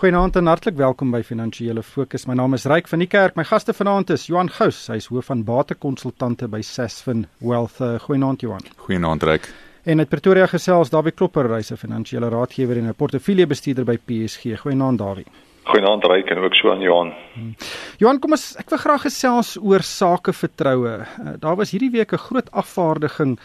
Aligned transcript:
Goeienaand 0.00 0.36
en 0.36 0.46
hartlik 0.48 0.78
welkom 0.80 1.10
by 1.12 1.18
Finansiële 1.20 1.82
Fokus. 1.84 2.22
My 2.24 2.32
naam 2.32 2.56
is 2.56 2.62
Ryk 2.64 2.86
van 2.88 3.02
die 3.02 3.06
Kerk. 3.12 3.34
My 3.36 3.44
gaste 3.44 3.74
vanaand 3.76 4.08
is 4.14 4.22
Johan 4.30 4.48
Gous, 4.48 4.78
hy 4.88 4.94
is 4.96 5.10
hoof 5.12 5.26
van 5.28 5.42
batekonsultante 5.44 6.46
by 6.48 6.62
Sasfin 6.64 7.26
Wealth. 7.44 7.82
Uh, 7.84 7.98
Goeienaand 8.06 8.40
Johan. 8.40 8.64
Goeienaand 8.86 9.26
Ryk. 9.28 9.50
En 9.84 10.00
uit 10.00 10.08
Pretoria 10.08 10.46
gesels 10.48 10.88
Dawie 10.88 11.12
Klopper, 11.12 11.50
hy's 11.52 11.68
'n 11.70 11.76
finansiële 11.76 12.30
raadgewer 12.32 12.78
en 12.80 12.88
'n 12.88 12.94
portefeuljebestuurder 12.94 13.84
by 13.84 13.98
PSG. 13.98 14.56
Goeienaand 14.62 14.98
Dawie. 14.98 15.26
Goeienaand 15.68 16.04
Ryk 16.04 16.30
en 16.30 16.38
ook 16.38 16.54
so 16.54 16.70
aan 16.70 16.80
Johan. 16.80 17.12
Hmm. 17.34 17.54
Johan, 17.98 18.18
kom 18.18 18.30
ons 18.30 18.56
ek 18.56 18.70
wil 18.70 18.78
graag 18.78 19.02
gesels 19.02 19.58
oor 19.60 19.82
sakevertroue. 19.82 20.96
Uh, 20.96 21.36
daar 21.38 21.56
was 21.56 21.70
hierdie 21.70 21.90
week 21.90 22.12
'n 22.12 22.16
groot 22.16 22.50
afvaardiging 22.50 23.38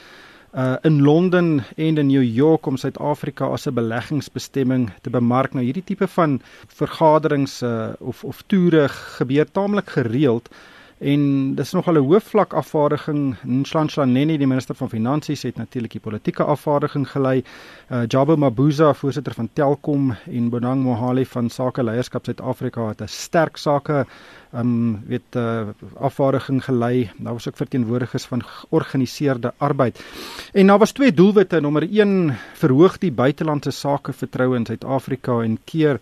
uh 0.56 0.76
in 0.82 1.02
Londen 1.02 1.64
en 1.76 1.98
in 1.98 2.08
New 2.08 2.24
York 2.24 2.66
om 2.66 2.78
Suid-Afrika 2.78 3.46
as 3.46 3.68
'n 3.68 3.74
beleggingsbestemming 3.74 4.92
te 5.02 5.10
bemark. 5.10 5.54
Nou 5.54 5.66
hierdie 5.66 5.84
tipe 5.84 6.08
van 6.08 6.42
vergaderings 6.68 7.62
uh 7.62 7.94
of 8.00 8.24
of 8.24 8.44
toere 8.48 8.88
gebeur 8.90 9.52
taamlik 9.52 9.90
gereeld. 9.90 10.50
En 10.98 11.56
dis 11.56 11.72
nog 11.72 11.88
al 11.88 11.94
'n 11.94 12.08
hoofvlak 12.08 12.54
afvaardiging. 12.54 13.36
Nhlanhla 13.44 14.06
Nene, 14.06 14.38
die 14.38 14.48
minister 14.48 14.76
van 14.76 14.90
Finansies, 14.90 15.42
het 15.42 15.56
natuurlik 15.56 15.92
die 15.92 16.00
politieke 16.00 16.44
afvaardiging 16.44 17.12
gelei. 17.12 17.44
Uh 17.92 18.04
Jabo 18.08 18.36
Mabuza, 18.36 18.94
voorsitter 18.94 19.34
van 19.34 19.50
Telkom 19.54 20.16
en 20.32 20.50
Bonang 20.50 20.84
Mohale 20.84 21.26
van 21.26 21.50
Sake 21.50 21.84
Leierskap 21.84 22.26
Suid-Afrika 22.26 22.88
het 22.88 23.02
'n 23.02 23.08
sterk 23.08 23.58
sake 23.58 24.06
um 24.54 25.04
weet 25.06 25.36
uh 25.36 25.68
afvaardiging 26.00 26.64
gelei. 26.64 27.12
Daar 27.18 27.34
was 27.34 27.48
ook 27.48 27.58
verteenwoordigers 27.58 28.26
van 28.26 28.44
georganiseerde 28.44 29.54
arbeid. 29.58 30.06
En 30.54 30.68
daar 30.68 30.80
was 30.80 30.92
twee 30.92 31.14
doelwitte. 31.14 31.60
Nommer 31.60 31.90
1 31.92 32.38
verhoog 32.54 32.98
die 32.98 33.12
buitelandse 33.12 33.72
sake 33.72 34.14
vertroue 34.14 34.56
in 34.56 34.66
Suid-Afrika 34.66 35.42
en 35.42 35.60
keer 35.64 36.00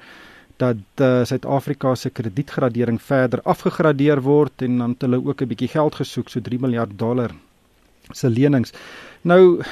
dat 0.63 1.05
uh, 1.05 1.23
Suid-Afrika 1.27 1.95
se 1.95 2.09
kredietgradering 2.09 3.02
verder 3.02 3.41
afgegradeer 3.44 4.22
word 4.23 4.66
en 4.66 4.78
dan 4.78 4.95
het 4.95 5.08
hulle 5.08 5.22
ook 5.23 5.42
'n 5.42 5.52
bietjie 5.52 5.73
geld 5.75 5.95
gesoek 5.95 6.30
so 6.30 6.42
3 6.42 6.59
miljard 6.59 6.97
dollar 6.97 7.31
se 8.11 8.30
lenings. 8.30 8.73
Nou 9.22 9.64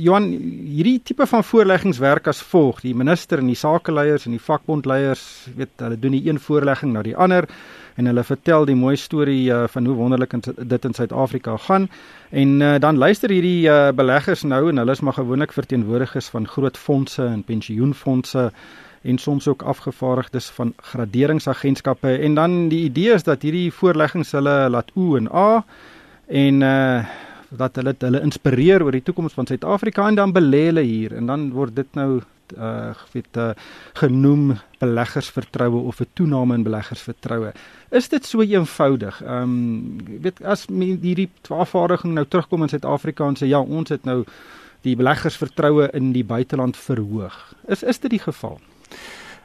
Johan, 0.00 0.30
hierdie 0.74 1.00
tipe 1.02 1.26
van 1.26 1.44
voorleggings 1.44 1.98
werk 1.98 2.26
as 2.26 2.42
volg: 2.42 2.80
die 2.80 2.94
minister 2.94 3.38
en 3.38 3.46
die 3.46 3.58
sakeleiers 3.58 4.24
en 4.24 4.32
die 4.32 4.40
vakbondleiers, 4.40 5.24
weet 5.56 5.68
hulle 5.76 5.98
doen 5.98 6.16
die 6.16 6.28
een 6.28 6.40
voorlegging 6.40 6.92
na 6.92 7.02
die 7.02 7.16
ander 7.16 7.48
en 7.94 8.08
hulle 8.10 8.24
vertel 8.26 8.64
die 8.66 8.76
mooi 8.78 8.96
storie 8.98 9.50
uh, 9.52 9.64
van 9.70 9.86
hoe 9.86 9.94
wonderlik 9.94 10.34
dit 10.56 10.84
in 10.88 10.94
Suid-Afrika 10.94 11.56
gaan 11.66 11.88
en 12.30 12.60
uh, 12.60 12.74
dan 12.82 12.98
luister 12.98 13.30
hierdie 13.30 13.68
uh, 13.70 13.92
beleggers 13.94 14.42
nou 14.42 14.68
en 14.70 14.82
hulle 14.82 14.96
is 14.96 15.02
maar 15.04 15.18
gewoonlik 15.18 15.52
verteenwoordigers 15.54 16.32
van 16.34 16.48
groot 16.48 16.78
fondse 16.78 17.22
en 17.22 17.44
pensioenfondse 17.46 18.50
en 19.04 19.18
soms 19.18 19.48
ook 19.48 19.62
afgevaardigdes 19.62 20.48
van 20.56 20.72
graderingsagentskappe 20.76 22.16
en 22.16 22.34
dan 22.34 22.68
die 22.68 22.84
idee 22.84 23.12
is 23.14 23.22
dat 23.22 23.42
hierdie 23.42 23.72
voorleggings 23.72 24.32
hulle 24.32 24.56
laat 24.70 24.90
o 24.94 25.16
en 25.16 25.28
a 25.32 25.64
en 26.26 26.62
uh 26.62 27.04
dat 27.54 27.76
hulle 27.76 27.94
hulle 27.98 28.20
inspireer 28.24 28.82
oor 28.82 28.96
die 28.96 29.04
toekoms 29.06 29.36
van 29.36 29.46
Suid-Afrika 29.46 30.08
en 30.08 30.16
dan 30.18 30.32
belê 30.34 30.64
hulle 30.70 30.82
hier 30.82 31.12
en 31.14 31.28
dan 31.30 31.50
word 31.54 31.76
dit 31.76 31.94
nou 31.94 32.22
uh 32.58 32.94
weet 33.12 33.36
uh, 33.36 33.50
genoem 34.00 34.56
beleggersvertroue 34.78 35.84
of 35.86 36.00
'n 36.00 36.06
toename 36.12 36.54
in 36.54 36.62
beleggersvertroue. 36.62 37.52
Is 37.90 38.08
dit 38.08 38.26
so 38.26 38.40
eenvoudig? 38.40 39.22
Ehm 39.22 39.42
um, 39.42 40.20
weet 40.20 40.42
as 40.42 40.66
hierdie 40.68 41.30
afvaardiging 41.48 42.14
nou 42.14 42.26
terugkom 42.28 42.62
in 42.62 42.68
Suid-Afrika 42.68 43.26
en 43.26 43.36
sê 43.36 43.46
ja, 43.46 43.60
ons 43.60 43.88
het 43.88 44.04
nou 44.04 44.24
die 44.82 44.96
beleggersvertroue 44.96 45.88
in 45.92 46.12
die 46.12 46.24
buiteland 46.24 46.76
verhoog. 46.76 47.54
Is 47.66 47.82
is 47.82 47.98
dit 47.98 48.10
die 48.10 48.24
geval? 48.26 48.60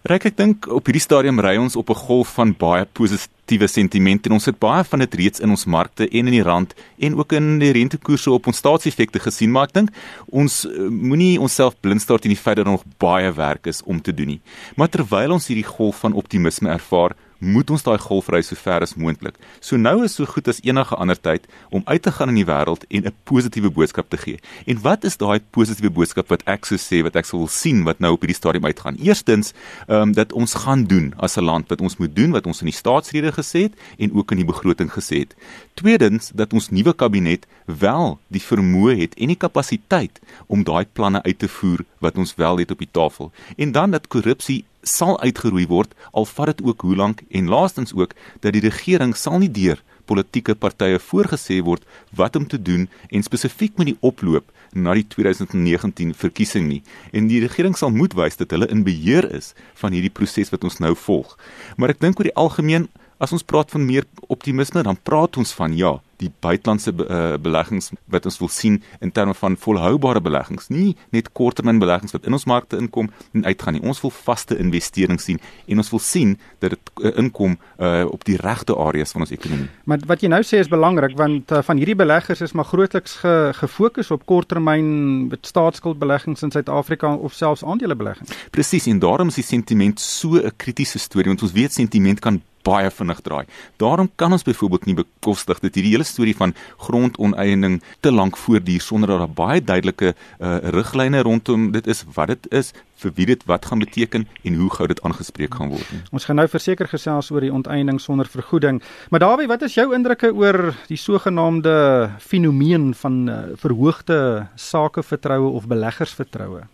Ryk 0.08 0.30
ek 0.30 0.36
dink 0.40 0.68
op 0.72 0.88
hierdie 0.88 1.04
stadium 1.04 1.42
ry 1.44 1.58
ons 1.60 1.76
op 1.76 1.90
'n 1.92 2.02
golf 2.08 2.30
van 2.38 2.54
baie 2.56 2.86
positiewe 2.86 3.68
sentiment 3.68 4.26
en 4.26 4.32
ons 4.32 4.46
het 4.46 4.58
baie 4.58 4.84
van 4.84 5.00
dit 5.00 5.14
reeds 5.14 5.40
in 5.40 5.50
ons 5.50 5.66
markte 5.66 6.08
en 6.08 6.28
in 6.28 6.32
die 6.32 6.44
rand 6.44 6.74
en 7.00 7.18
ook 7.20 7.34
in 7.34 7.60
die 7.60 7.72
rentekoerse 7.72 8.32
op 8.32 8.48
ons 8.48 8.58
staatseffekte 8.58 9.20
gesien 9.20 9.52
maar 9.52 9.68
ek 9.68 9.74
dink 9.74 9.90
ons 10.32 10.66
uh, 10.66 10.88
moenie 10.88 11.40
onsself 11.40 11.76
blindstaar 11.82 12.20
teen 12.20 12.32
die 12.32 12.40
feit 12.40 12.56
dat 12.56 12.66
daar 12.66 12.80
nog 12.80 12.86
baie 12.98 13.32
werk 13.32 13.68
is 13.68 13.84
om 13.84 14.02
te 14.02 14.14
doen 14.14 14.28
nie. 14.28 14.42
Maar 14.76 14.88
terwyl 14.88 15.32
ons 15.32 15.48
hierdie 15.48 15.68
golf 15.68 16.00
van 16.00 16.14
optimisme 16.14 16.70
ervaar, 16.70 17.16
moet 17.40 17.70
ons 17.70 17.84
daai 17.84 17.98
golf 17.98 18.30
ry 18.30 18.42
so 18.44 18.56
ver 18.60 18.84
as 18.86 18.96
moontlik. 19.00 19.40
So 19.60 19.78
nou 19.78 20.04
is 20.04 20.16
so 20.16 20.28
goed 20.30 20.48
as 20.52 20.62
enige 20.64 20.96
ander 20.96 21.20
tyd 21.20 21.48
om 21.70 21.84
uit 21.86 22.02
te 22.04 22.12
gaan 22.12 22.30
in 22.30 22.40
die 22.42 22.48
wêreld 22.48 22.86
en 22.90 23.08
'n 23.08 23.16
positiewe 23.24 23.70
boodskap 23.70 24.10
te 24.10 24.18
gee. 24.18 24.40
En 24.66 24.82
wat 24.82 25.04
is 25.04 25.18
daai 25.18 25.40
positiewe 25.40 25.90
boodskap 25.90 26.28
wat 26.28 26.44
ek 26.46 26.66
sou 26.66 26.78
sê 26.78 27.04
wat 27.04 27.16
ek 27.16 27.26
sou 27.26 27.40
wil 27.40 27.48
sien 27.48 27.84
wat 27.84 28.00
nou 28.00 28.14
op 28.14 28.22
hierdie 28.22 28.36
stadium 28.36 28.66
uitgaan? 28.66 28.98
Eerstens, 29.00 29.54
ehm 29.88 30.02
um, 30.02 30.14
dat 30.14 30.34
ons 30.34 30.54
gaan 30.54 30.84
doen 30.84 31.14
as 31.18 31.38
'n 31.38 31.44
land 31.44 31.70
wat 31.70 31.82
ons 31.82 31.98
moet 31.98 32.16
doen 32.16 32.32
wat 32.32 32.46
ons 32.46 32.62
in 32.62 32.66
die 32.68 32.80
staatsrede 32.82 33.32
gesê 33.32 33.62
het 33.68 33.74
en 33.98 34.14
ook 34.14 34.32
in 34.32 34.38
die 34.38 34.46
begroting 34.46 34.92
gesê 34.92 35.20
het. 35.20 35.36
Tweedens, 35.80 36.32
dat 36.36 36.52
ons 36.52 36.66
nuwe 36.76 36.92
kabinet 36.92 37.46
wel 37.64 38.18
die 38.28 38.42
vermoë 38.44 38.98
het 39.00 39.14
en 39.16 39.32
die 39.32 39.40
kapasiteit 39.40 40.18
om 40.52 40.66
daai 40.68 40.84
planne 40.84 41.22
uit 41.24 41.40
te 41.40 41.48
voer 41.48 41.86
wat 42.04 42.20
ons 42.20 42.36
wel 42.36 42.60
het 42.60 42.74
op 42.76 42.84
die 42.84 42.90
tafel. 42.92 43.32
En 43.56 43.72
dan 43.72 43.96
dat 43.96 44.10
korrupsie 44.12 44.66
sal 44.84 45.16
uitgeroei 45.24 45.70
word 45.72 45.96
al 46.12 46.28
vat 46.28 46.52
dit 46.52 46.66
ook 46.68 46.84
hoe 46.84 47.00
lank. 47.00 47.24
En 47.32 47.48
laastens 47.48 47.96
ook 47.96 48.12
dat 48.44 48.58
die 48.58 48.66
regering 48.68 49.16
sal 49.16 49.40
nie 49.40 49.52
deur 49.52 49.80
politieke 50.04 50.58
partye 50.58 51.00
voorgesê 51.00 51.62
word 51.64 51.88
wat 52.12 52.36
om 52.36 52.48
te 52.48 52.60
doen 52.60 52.90
en 53.08 53.24
spesifiek 53.24 53.80
met 53.80 53.94
die 53.94 54.00
oploop 54.04 54.52
na 54.76 54.98
die 55.00 55.08
2019 55.08 56.12
verkiesing 56.12 56.68
nie. 56.68 56.82
En 57.16 57.32
die 57.32 57.40
regering 57.40 57.80
sal 57.80 57.96
moet 57.96 58.20
wys 58.20 58.36
dat 58.36 58.52
hulle 58.52 58.68
in 58.68 58.84
beheer 58.84 59.32
is 59.32 59.54
van 59.80 59.96
hierdie 59.96 60.12
proses 60.12 60.52
wat 60.52 60.68
ons 60.68 60.84
nou 60.84 60.92
volg. 61.08 61.38
Maar 61.78 61.96
ek 61.96 62.04
dink 62.04 62.20
oor 62.20 62.28
die 62.28 62.42
algemeen 62.44 62.92
as 63.20 63.34
ons 63.36 63.44
praat 63.44 63.72
van 63.72 63.86
meer 63.86 64.08
optimisme 64.28 64.84
dan 64.84 64.98
praat 65.04 65.38
ons 65.38 65.54
van 65.54 65.76
ja 65.76 65.98
die 66.20 66.30
buitelandse 66.44 66.92
be, 66.96 67.06
uh, 67.08 67.38
beleggings 67.40 67.92
wat 68.12 68.28
ons 68.28 68.40
wil 68.42 68.52
sien 68.52 68.80
in 69.04 69.12
terme 69.16 69.34
van 69.40 69.56
volhoubare 69.60 70.22
beleggings, 70.24 70.68
nie 70.74 70.96
net 71.16 71.32
korttermyn 71.38 71.80
beleggings 71.80 72.16
wat 72.16 72.28
in 72.28 72.36
ons 72.36 72.48
markte 72.50 72.80
inkom 72.80 73.10
en 73.38 73.46
uitgaan 73.48 73.78
nie. 73.78 73.84
Ons 73.88 74.02
wil 74.04 74.12
vaste 74.14 74.58
investering 74.60 75.20
sien 75.24 75.40
en 75.68 75.84
ons 75.84 75.92
wil 75.94 76.04
sien 76.04 76.36
dat 76.60 76.76
dit 76.76 76.92
uh, 77.00 77.14
inkom 77.22 77.56
uh, 77.56 78.04
op 78.10 78.26
die 78.28 78.38
regte 78.42 78.76
areas 78.76 79.16
van 79.16 79.26
ons 79.26 79.34
ekonomie. 79.36 79.70
Maar 79.90 80.04
wat 80.12 80.26
jy 80.26 80.32
nou 80.32 80.42
sê 80.44 80.60
is 80.64 80.72
belangrik 80.72 81.16
want 81.20 81.54
uh, 81.56 81.64
van 81.66 81.80
hierdie 81.80 81.98
beleggers 82.00 82.44
is 82.44 82.56
maar 82.58 82.68
grootliks 82.68 83.20
ge, 83.24 83.36
gefokus 83.62 84.12
op 84.16 84.26
korttermyn 84.30 85.32
staatsskuldbeleggings 85.40 86.44
in 86.44 86.52
Suid-Afrika 86.52 87.14
of 87.16 87.34
selfs 87.38 87.64
aandelebeleggings. 87.64 88.36
Presies 88.52 88.90
en 88.92 89.00
daarom 89.00 89.32
is 89.32 89.40
die 89.40 89.48
sentiment 89.48 90.04
so 90.04 90.36
'n 90.36 90.52
kritiese 90.58 91.00
storie 91.00 91.32
want 91.32 91.44
ons 91.48 91.56
weet 91.56 91.74
sentiment 91.74 92.20
kan 92.20 92.42
baie 92.68 92.90
vinnig 92.92 93.22
draai. 93.22 93.46
Daarom 93.78 94.10
kan 94.16 94.32
ons 94.36 94.44
byvoorbeeld 94.44 94.86
nie 94.86 94.98
bekostig 95.00 95.62
dat 95.64 95.76
hierdie 95.76 95.94
hele 95.96 96.08
storie 96.08 96.36
van 96.36 96.54
grondoneiening 96.78 97.80
te 98.00 98.12
lank 98.12 98.38
voortduur 98.38 98.82
sonder 98.82 99.14
dat 99.14 99.26
daar 99.26 99.36
baie 99.36 99.64
duidelike 99.64 100.14
uh, 100.14 100.58
riglyne 100.76 101.22
rondom 101.22 101.72
dit 101.72 101.88
is 101.88 102.04
wat 102.16 102.28
dit 102.28 102.52
is 102.62 102.74
vir 103.00 103.14
wie 103.16 103.28
dit 103.30 103.44
wat 103.48 103.66
gaan 103.70 103.80
beteken 103.80 104.26
en 104.44 104.58
hoe 104.60 104.70
gou 104.76 104.88
dit 104.92 105.02
aangespreek 105.08 105.56
gaan 105.56 105.72
word. 105.72 105.92
Nie. 105.94 106.02
Ons 106.16 106.28
gaan 106.28 106.40
nou 106.42 106.48
verseker 106.52 106.90
gesels 106.92 107.32
oor 107.32 107.46
die 107.46 107.54
onteiening 107.54 108.02
sonder 108.04 108.28
vergoeding. 108.28 108.82
Maar 109.10 109.24
Dawie, 109.24 109.48
wat 109.48 109.64
is 109.68 109.78
jou 109.78 109.88
indrukke 109.96 110.34
oor 110.36 110.74
die 110.90 111.00
sogenaamde 111.00 111.76
fenomeen 112.20 112.92
van 113.00 113.22
uh, 113.30 113.40
verhoogde 113.62 114.20
sakevertroue 114.56 115.54
of 115.56 115.70
beleggersvertroue? 115.72 116.66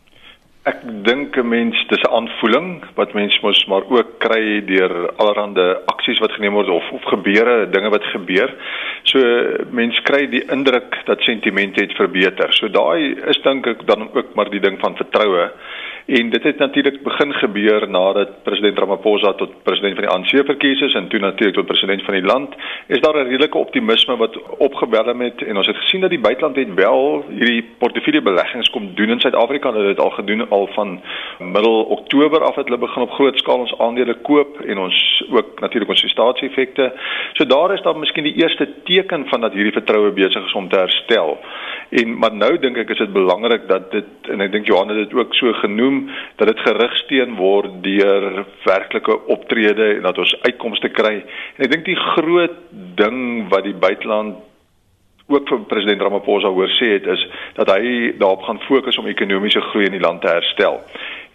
Ek 0.65 0.79
dink 1.05 1.37
'n 1.37 1.47
mens 1.47 1.77
dis 1.89 2.01
'n 2.01 2.13
aanvoeling 2.17 2.69
wat 2.97 3.13
mens 3.13 3.35
mos 3.41 3.65
maar 3.69 3.83
ook 3.85 4.17
kry 4.17 4.65
deur 4.65 4.93
allerlei 5.21 5.75
aksies 5.93 6.19
wat 6.19 6.31
geneem 6.31 6.53
word 6.57 6.69
of 6.69 6.91
of 6.91 7.03
gebeure, 7.03 7.69
dinge 7.69 7.89
wat 7.89 8.03
gebeur. 8.13 8.49
So 9.03 9.19
mens 9.69 9.99
kry 10.09 10.25
die 10.29 10.41
indruk 10.55 11.05
dat 11.05 11.21
sentimente 11.21 11.81
het 11.81 11.93
verbeter. 11.93 12.53
So 12.53 12.67
daai 12.67 13.13
is 13.29 13.41
dink 13.43 13.67
ek 13.67 13.85
dan 13.85 14.09
ook 14.13 14.33
maar 14.35 14.49
die 14.49 14.59
ding 14.59 14.79
van 14.79 14.95
vertroue. 14.95 15.51
En 16.05 16.29
dit 16.29 16.43
het 16.43 16.57
natuurlik 16.57 17.03
begin 17.03 17.33
gebeur 17.33 17.89
nadat 17.89 18.43
president 18.43 18.77
Ramaphosa 18.77 19.33
tot 19.33 19.63
president 19.63 19.95
van 19.95 20.03
die 20.03 20.13
ANC 20.13 20.45
verkies 20.45 20.81
is 20.81 20.93
en 20.93 21.07
toe 21.07 21.19
natuurlik 21.19 21.55
tot 21.55 21.65
president 21.65 22.03
van 22.03 22.13
die 22.13 22.23
land. 22.23 22.53
Is 22.87 22.99
daar 22.99 23.15
'n 23.15 23.27
redelike 23.27 23.57
optimisme 23.57 24.17
wat 24.17 24.37
opgebel 24.57 25.17
het 25.17 25.41
en 25.41 25.57
ons 25.57 25.67
het 25.67 25.77
gesien 25.77 26.01
dat 26.01 26.09
die 26.09 26.19
buiteland 26.19 26.55
het 26.55 26.73
wel 26.73 27.25
hierdie 27.29 27.69
portefeulje 27.77 28.21
beleggings 28.21 28.69
kom 28.69 28.91
doen 28.95 29.09
in 29.09 29.19
Suid-Afrika. 29.19 29.71
Hulle 29.71 29.87
het 29.87 29.95
dit 29.95 30.05
al 30.05 30.11
gedoen 30.11 30.49
al 30.49 30.67
van 30.67 31.01
middel 31.39 31.83
Oktober 31.83 32.43
af 32.43 32.55
het 32.55 32.65
hulle 32.65 32.77
begin 32.77 33.01
op 33.01 33.11
groot 33.11 33.37
skaal 33.37 33.59
ons 33.59 33.77
aandele 33.77 34.13
koop 34.13 34.61
en 34.61 34.77
ons 34.77 35.23
ook 35.29 35.59
natuurlik 35.59 35.89
ons 35.89 36.09
staatseffekte. 36.09 36.93
So 37.33 37.45
daar 37.45 37.73
is 37.73 37.81
dan 37.81 37.99
miskien 37.99 38.23
die 38.23 38.41
eerste 38.43 38.69
teken 38.83 39.27
van 39.27 39.41
dat 39.41 39.53
hierdie 39.53 39.73
vertroue 39.73 40.11
besig 40.11 40.45
is 40.45 40.53
om 40.53 40.69
te 40.69 40.79
herstel. 40.79 41.39
En 41.89 42.17
maar 42.17 42.33
nou 42.33 42.59
dink 42.59 42.77
ek 42.77 42.89
is 42.89 42.97
dit 42.97 43.13
belangrik 43.13 43.67
dat 43.67 43.91
dit 43.91 44.05
en 44.29 44.41
ek 44.41 44.51
dink 44.51 44.67
Johan 44.67 44.87
het 44.87 44.97
dit 44.97 45.13
ook 45.13 45.33
so 45.33 45.53
genoem 45.53 45.94
genoem 45.95 46.09
dat 46.35 46.47
dit 46.47 46.59
gerigsteen 46.59 47.35
word 47.35 47.83
deur 47.83 48.45
werklike 48.63 49.25
optrede 49.27 49.95
en 49.95 50.01
dat 50.01 50.17
ons 50.17 50.35
uitkomste 50.41 50.89
kry. 50.89 51.23
En 51.57 51.65
ek 51.65 51.71
dink 51.71 51.85
die 51.85 51.99
groot 52.15 52.57
ding 52.95 53.49
wat 53.49 53.63
die 53.63 53.75
buiteland 53.75 54.35
ook 55.27 55.47
vir 55.49 55.63
president 55.65 56.01
Ramaphosa 56.01 56.51
hoor 56.53 56.69
sê 56.77 56.99
het 56.99 57.07
is 57.07 57.21
dat 57.55 57.69
hy 57.73 58.13
daarop 58.19 58.43
gaan 58.45 58.61
fokus 58.67 58.97
om 58.97 59.07
ekonomiese 59.09 59.61
groei 59.71 59.87
in 59.87 59.97
die 59.97 60.03
land 60.03 60.21
te 60.21 60.29
herstel. 60.29 60.83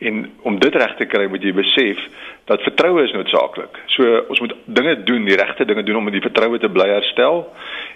En 0.00 0.20
om 0.48 0.58
dit 0.58 0.74
reg 0.74 0.94
te 0.96 1.04
kry, 1.04 1.26
moet 1.28 1.42
jy 1.44 1.52
besef 1.52 1.98
dat 2.48 2.62
vertroue 2.64 3.02
is 3.04 3.12
noodsaaklik. 3.12 3.76
So 3.94 4.06
ons 4.32 4.40
moet 4.40 4.54
dinge 4.64 4.94
doen, 5.04 5.26
die 5.28 5.36
regte 5.36 5.66
dinge 5.68 5.84
doen 5.84 6.00
om 6.00 6.08
die 6.10 6.24
vertroue 6.24 6.58
te 6.58 6.70
bly 6.72 6.88
herstel 6.88 7.44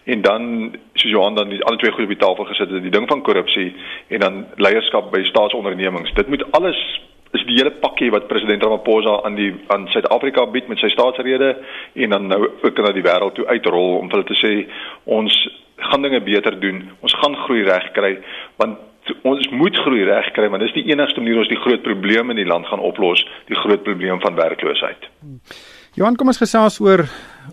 en 0.05 0.21
dan 0.23 0.45
soos 0.93 1.11
Johan 1.11 1.39
dan 1.39 1.49
die 1.49 1.63
alle 1.65 1.81
twee 1.81 1.95
goed 1.95 2.05
op 2.05 2.13
die 2.13 2.21
tafel 2.21 2.45
gesit 2.51 2.71
het, 2.71 2.85
die 2.85 2.93
ding 2.93 3.09
van 3.09 3.25
korrupsie 3.25 3.71
en 4.13 4.21
dan 4.21 4.45
leierskap 4.61 5.09
by 5.15 5.25
staatsondernemings. 5.31 6.13
Dit 6.19 6.29
moet 6.29 6.45
alles 6.53 6.79
is 7.35 7.43
die 7.49 7.57
hele 7.59 7.73
pakkie 7.83 8.13
wat 8.15 8.29
president 8.31 8.63
Ramaphosa 8.63 9.17
aan 9.27 9.35
die 9.39 9.51
aan 9.73 9.89
Suid-Afrika 9.91 10.45
bied 10.55 10.69
met 10.71 10.79
sy 10.79 10.93
staatsrede 10.93 11.51
en 12.05 12.15
dan 12.15 12.29
nou 12.31 12.41
ook 12.47 12.79
na 12.85 12.93
die 12.95 13.03
wêreld 13.03 13.35
toe 13.39 13.49
uitrol 13.49 13.97
om 13.99 14.11
hulle 14.13 14.29
te 14.29 14.39
sê 14.39 14.53
ons 15.05 15.35
gaan 15.91 16.05
dinge 16.05 16.21
beter 16.23 16.55
doen. 16.61 16.85
Ons 17.03 17.17
gaan 17.19 17.35
groei 17.47 17.65
reg 17.67 17.91
kry 17.97 18.13
want 18.61 18.79
ons 19.23 19.51
moet 19.51 19.77
groei 19.77 20.05
reg 20.05 20.31
kry 20.37 20.49
want 20.49 20.63
dis 20.63 20.75
die 20.77 20.89
enigste 20.93 21.21
manier 21.21 21.39
ons 21.43 21.53
die 21.53 21.61
groot 21.61 21.83
probleme 21.83 22.33
in 22.35 22.41
die 22.41 22.49
land 22.49 22.67
gaan 22.67 22.81
oplos, 22.81 23.25
die 23.51 23.59
groot 23.59 23.83
probleem 23.83 24.21
van 24.21 24.37
werkloosheid. 24.39 25.09
Johan, 25.95 26.17
kom 26.19 26.33
ons 26.33 26.41
gesels 26.43 26.81
oor 26.83 27.05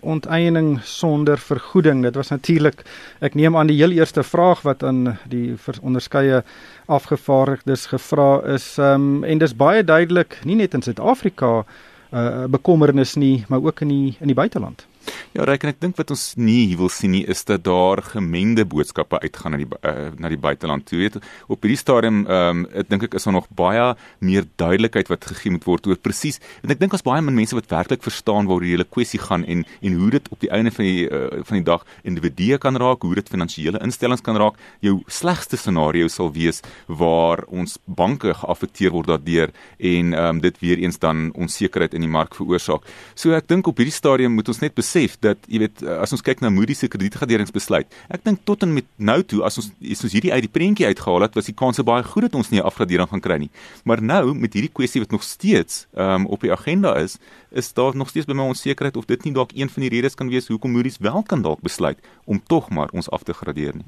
onteiening 0.02 0.80
sonder 0.82 1.38
vergoeding. 1.38 2.00
Dit 2.02 2.16
was 2.18 2.32
natuurlik 2.32 2.80
ek 3.22 3.36
neem 3.38 3.54
aan 3.54 3.70
die 3.70 3.76
heel 3.78 3.94
eerste 3.94 4.24
vraag 4.26 4.64
wat 4.66 4.82
aan 4.82 5.12
die 5.30 5.54
onderskeie 5.78 6.42
afgevaardigdes 6.90 7.86
gevra 7.92 8.30
is. 8.56 8.66
Ehm 8.78 9.22
um, 9.22 9.24
en 9.24 9.38
dis 9.38 9.54
baie 9.56 9.84
duidelik 9.84 10.40
nie 10.44 10.58
net 10.58 10.74
in 10.74 10.82
Suid-Afrika 10.82 11.62
'n 11.62 12.18
uh, 12.18 12.44
bekommernis 12.48 13.14
nie, 13.14 13.44
maar 13.48 13.62
ook 13.62 13.80
in 13.80 13.88
die 13.88 14.16
in 14.20 14.26
die 14.26 14.36
buiteland. 14.36 14.86
Ja, 15.32 15.44
reken 15.48 15.70
ek 15.72 15.80
dink 15.80 15.96
wat 16.00 16.10
ons 16.12 16.24
nie 16.36 16.74
wil 16.76 16.90
sien 16.92 17.14
nie 17.14 17.22
is 17.30 17.44
dat 17.48 17.64
daar 17.64 18.02
gemengde 18.04 18.64
boodskappe 18.68 19.20
uitgaan 19.22 19.54
na 19.54 19.60
die 19.62 19.68
uh, 19.68 20.10
na 20.20 20.30
die 20.32 20.40
buiteland. 20.40 20.90
Jy 20.92 20.98
weet, 21.04 21.18
op 21.48 21.62
hierdie 21.64 21.78
stadium 21.80 22.24
ehm 22.26 22.62
um, 22.62 22.66
ek 22.82 22.90
dink 22.90 23.06
ek 23.08 23.16
is 23.18 23.26
daar 23.28 23.36
nog 23.36 23.48
baie 23.56 23.86
meer 24.20 24.46
duidelikheid 24.60 25.10
wat 25.12 25.24
gegee 25.30 25.54
moet 25.54 25.66
word 25.68 25.88
oor 25.88 26.00
presies. 26.00 26.40
En 26.62 26.74
ek 26.74 26.80
dink 26.82 26.92
ons 26.96 27.04
baie 27.06 27.22
min 27.24 27.38
mense 27.38 27.56
wat 27.56 27.70
werklik 27.72 28.04
verstaan 28.04 28.50
waaroor 28.50 28.66
die 28.66 28.74
hele 28.74 28.88
kwessie 28.88 29.20
gaan 29.22 29.44
en 29.44 29.64
en 29.80 29.98
hoe 30.00 30.10
dit 30.16 30.28
op 30.34 30.40
die 30.44 30.50
einde 30.52 30.74
van 30.74 30.88
die 30.88 31.06
uh, 31.08 31.40
van 31.48 31.60
die 31.60 31.66
dag 31.66 31.86
individue 32.02 32.58
kan 32.58 32.76
raak, 32.76 33.06
hoe 33.06 33.14
dit 33.18 33.32
finansiële 33.32 33.80
instellings 33.84 34.24
kan 34.24 34.36
raak. 34.40 34.58
Jou 34.84 34.98
slegste 35.06 35.56
scenario 35.56 36.08
sal 36.12 36.32
wees 36.34 36.62
waar 36.88 37.44
ons 37.48 37.78
banke 37.86 38.34
geaffekteer 38.42 38.92
word 38.92 39.12
daardeur 39.12 39.52
en 39.78 40.12
ehm 40.12 40.36
um, 40.36 40.40
dit 40.42 40.58
weer 40.60 40.78
eens 40.82 40.98
dan 40.98 41.30
onsekerheid 41.38 41.94
in 41.94 42.04
die 42.04 42.10
mark 42.10 42.34
veroorsaak. 42.36 42.86
So 43.14 43.32
ek 43.36 43.48
dink 43.48 43.66
op 43.66 43.78
hierdie 43.80 43.94
stadium 43.94 44.34
moet 44.36 44.48
ons 44.48 44.62
net 44.62 44.74
besef 44.74 45.11
dat 45.20 45.38
jy 45.48 45.58
weet 45.58 45.82
as 45.82 46.12
ons 46.12 46.22
kyk 46.24 46.40
na 46.40 46.50
Moody's 46.50 46.78
se 46.78 46.88
kredietgraderingsbesluit, 46.88 47.86
ek 48.08 48.24
dink 48.24 48.42
tot 48.48 48.62
en 48.62 48.72
met 48.74 48.86
nou 48.96 49.22
toe 49.22 49.42
as 49.44 49.58
ons 49.58 49.70
as 49.92 50.04
ons 50.04 50.12
hierdie 50.12 50.32
uit 50.32 50.42
die 50.46 50.52
prentjie 50.52 50.86
uitgehaal 50.86 51.26
het, 51.26 51.34
was 51.34 51.50
die 51.50 51.56
kans 51.56 51.80
baie 51.82 52.04
goed 52.06 52.28
dat 52.28 52.34
ons 52.34 52.50
nie 52.50 52.60
'n 52.60 52.66
afgradering 52.66 53.08
gaan 53.08 53.20
kry 53.20 53.38
nie. 53.38 53.50
Maar 53.84 54.02
nou 54.02 54.34
met 54.34 54.52
hierdie 54.52 54.72
kwessie 54.72 55.00
wat 55.00 55.10
nog 55.10 55.22
steeds 55.22 55.86
um, 55.96 56.26
op 56.26 56.40
die 56.40 56.52
agenda 56.52 56.94
is, 56.96 57.18
is 57.50 57.72
daar 57.72 57.96
nog 57.96 58.08
steeds 58.08 58.26
by 58.26 58.32
my 58.32 58.46
onsekerheid 58.48 58.96
of 58.96 59.04
dit 59.04 59.24
nie 59.24 59.32
dalk 59.32 59.52
een 59.54 59.68
van 59.68 59.82
die 59.82 59.90
redes 59.90 60.14
kan 60.14 60.28
wees 60.28 60.48
hoekom 60.48 60.72
Moody's 60.72 60.98
wel 61.00 61.22
kan 61.22 61.42
dalk 61.42 61.60
besluit 61.60 61.98
om 62.24 62.40
tog 62.46 62.70
maar 62.70 62.88
ons 62.92 63.10
af 63.10 63.22
te 63.22 63.32
gradeer 63.32 63.76
nie. 63.76 63.84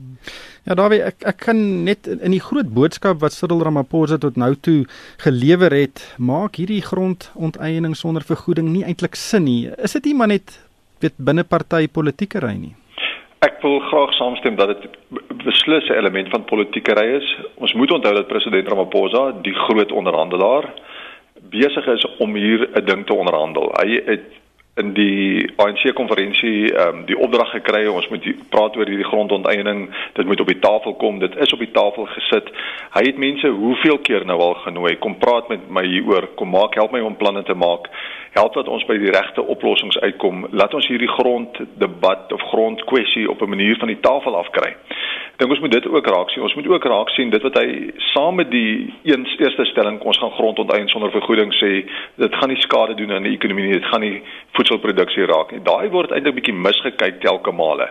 Ja, 0.65 0.75
Dawie, 0.75 1.03
ek 1.03 1.23
ek 1.25 1.41
kan 1.47 1.85
net 1.85 2.07
in 2.07 2.35
die 2.35 2.43
groot 2.43 2.73
boodskap 2.75 3.21
wat 3.21 3.33
Cyril 3.33 3.63
Ramaphosa 3.63 4.19
tot 4.19 4.37
nou 4.37 4.55
toe 4.61 4.85
gelewer 5.25 5.73
het, 5.73 6.03
maak 6.19 6.57
hierdie 6.61 6.83
grondonteiening 6.83 7.97
sonder 7.97 8.25
vergoeding 8.27 8.73
nie 8.73 8.85
eintlik 8.85 9.15
sin 9.15 9.45
nie. 9.49 9.71
Is 9.79 9.97
dit 9.97 10.11
nie 10.11 10.15
maar 10.19 10.33
net 10.33 10.59
weet 11.01 11.17
binne 11.19 11.45
party 11.45 11.89
politieke 11.89 12.41
ry 12.41 12.55
nie. 12.55 12.75
Ek 13.45 13.61
wil 13.63 13.81
graag 13.91 14.15
saamstem 14.17 14.57
dat 14.57 14.69
dit 14.73 14.85
beslis 15.45 15.89
'n 15.89 15.99
element 15.99 16.29
van 16.31 16.45
politieke 16.45 16.95
ry 16.95 17.07
is. 17.21 17.29
Ons 17.55 17.73
moet 17.73 17.91
onthou 17.91 18.15
dat 18.15 18.29
president 18.29 18.69
Ramaphosa, 18.69 19.33
die 19.43 19.55
groot 19.55 19.93
onderhandelaar, 19.93 20.73
besig 21.51 21.87
is 21.87 22.07
om 22.19 22.35
hier 22.35 22.69
'n 22.75 22.85
ding 22.85 23.07
te 23.07 23.15
onderhandel. 23.15 23.73
Hy 23.81 24.01
het 24.07 24.25
in 24.77 24.93
die 24.95 25.53
ANC 25.63 25.93
konferensie 25.95 26.73
ehm 26.73 26.89
um, 26.89 27.05
die 27.07 27.19
opdrag 27.19 27.51
gekry 27.55 27.85
ons 27.87 28.09
moet 28.11 28.25
die, 28.27 28.35
praat 28.51 28.77
oor 28.77 28.91
hierdie 28.91 29.07
grondonteiening 29.07 29.87
dit 30.17 30.27
moet 30.27 30.41
op 30.41 30.51
die 30.51 30.59
tafel 30.59 30.97
kom 30.99 31.21
dit 31.23 31.37
is 31.47 31.53
op 31.55 31.63
die 31.63 31.71
tafel 31.71 32.09
gesit 32.17 32.51
hy 32.97 33.05
het 33.07 33.21
mense 33.27 33.49
hoeveel 33.49 33.99
keer 34.09 34.27
nou 34.27 34.41
al 34.41 34.59
genooi 34.67 34.97
kom 34.99 35.15
praat 35.19 35.49
met 35.49 35.71
my 35.71 35.87
hieroor 35.87 36.27
kom 36.41 36.51
maak 36.51 36.75
help 36.81 36.93
my 36.93 37.01
om 37.07 37.17
planne 37.17 37.43
te 37.47 37.55
maak 37.55 37.87
help 38.35 38.55
dat 38.55 38.69
ons 38.69 38.85
by 38.89 38.97
die 38.99 39.13
regte 39.15 39.43
oplossings 39.55 39.99
uitkom. 40.03 40.47
Laat 40.51 40.75
ons 40.75 40.87
hierdie 40.91 41.11
gronddebat 41.11 42.33
of 42.35 42.43
grondkwessie 42.51 43.29
op 43.31 43.43
'n 43.43 43.49
manier 43.49 43.79
van 43.79 43.89
die 43.89 44.01
tafel 44.01 44.37
afkry. 44.37 44.75
Dink 45.37 45.51
ons 45.51 45.61
moet 45.61 45.73
dit 45.73 45.87
ook 45.91 46.07
raak 46.07 46.31
sien. 46.31 46.43
Ons 46.47 46.55
moet 46.55 46.67
ook 46.71 46.85
raak 46.85 47.09
sien 47.11 47.31
dit 47.31 47.43
wat 47.43 47.57
hy 47.59 47.67
saam 48.13 48.37
met 48.39 48.51
die 48.53 48.93
eens 49.03 49.33
eerste 49.43 49.65
stelling 49.67 49.99
ons 50.07 50.19
gaan 50.23 50.31
grondonteien 50.37 50.89
sonder 50.89 51.11
vergoeding 51.11 51.51
sê, 51.59 51.71
dit 52.23 52.37
gaan 52.39 52.53
nie 52.53 52.61
skade 52.63 52.95
doen 52.95 53.17
aan 53.17 53.27
die 53.27 53.35
ekonomie 53.35 53.67
nie. 53.67 53.81
Dit 53.81 53.89
gaan 53.91 54.05
nie 54.07 54.21
voedselproduksie 54.55 55.27
raak 55.27 55.51
nie. 55.51 55.63
Daai 55.67 55.91
word 55.91 56.15
eintlik 56.15 56.39
bietjie 56.39 56.55
misgekyk 56.55 57.19
telke 57.25 57.51
male. 57.51 57.91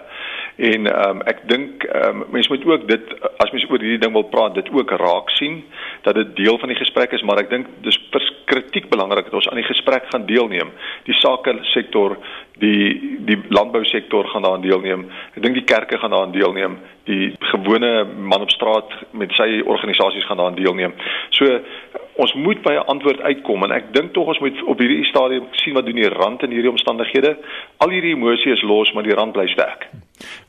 En 0.55 0.85
ehm 0.85 1.09
um, 1.09 1.21
ek 1.25 1.39
dink 1.49 1.83
ehm 1.83 2.21
um, 2.21 2.25
mense 2.31 2.51
moet 2.51 2.65
ook 2.65 2.87
dit 2.87 3.13
as 3.41 3.51
mens 3.51 3.65
oor 3.69 3.81
hierdie 3.81 4.01
ding 4.01 4.13
wil 4.13 4.29
praat, 4.29 4.53
dit 4.53 4.69
ook 4.69 4.91
raak 5.01 5.29
sien 5.33 5.63
dat 6.05 6.15
dit 6.15 6.35
deel 6.35 6.59
van 6.59 6.69
die 6.69 6.77
gesprek 6.77 7.11
is, 7.11 7.23
maar 7.25 7.41
ek 7.41 7.49
dink 7.49 7.67
dis 7.81 7.97
kritiek 8.45 8.89
belangrik 8.89 9.25
dat 9.25 9.33
ons 9.33 9.49
aan 9.49 9.61
die 9.61 9.65
gesprek 9.65 10.05
gaan 10.11 10.25
deelneem. 10.29 10.69
Die 11.07 11.17
sake 11.17 11.55
sektor, 11.71 12.17
die 12.61 13.17
die 13.25 13.39
landbousektor 13.49 14.29
gaan 14.29 14.45
daaraan 14.45 14.61
deelneem. 14.67 15.07
Ek 15.33 15.41
dink 15.41 15.57
die 15.57 15.65
kerke 15.73 15.97
gaan 15.97 16.13
daaraan 16.13 16.37
deelneem. 16.37 16.77
Die 17.09 17.33
gewone 17.39 18.05
man 18.05 18.45
op 18.45 18.53
straat 18.53 18.93
met 19.11 19.33
sy 19.39 19.63
organisasies 19.65 20.29
gaan 20.29 20.37
daaraan 20.37 20.61
deelneem. 20.61 20.93
So 21.33 21.49
ons 22.13 22.33
moet 22.33 22.61
by 22.61 22.77
'n 22.77 22.87
antwoord 22.93 23.21
uitkom 23.21 23.63
en 23.63 23.71
ek 23.71 23.93
dink 23.93 24.13
tog 24.13 24.27
ons 24.27 24.39
moet 24.39 24.63
op 24.63 24.79
hierdie 24.79 25.05
stadium 25.05 25.47
sien 25.51 25.73
wat 25.73 25.85
doen 25.85 25.95
die 25.95 26.09
rand 26.09 26.43
in 26.43 26.51
hierdie 26.51 26.71
omstandighede. 26.71 27.37
Al 27.77 27.89
hierdie 27.89 28.15
emosie 28.15 28.51
is 28.53 28.61
los, 28.61 28.93
maar 28.93 29.03
die 29.03 29.15
rand 29.15 29.33
bly 29.33 29.47
sterk. 29.47 29.89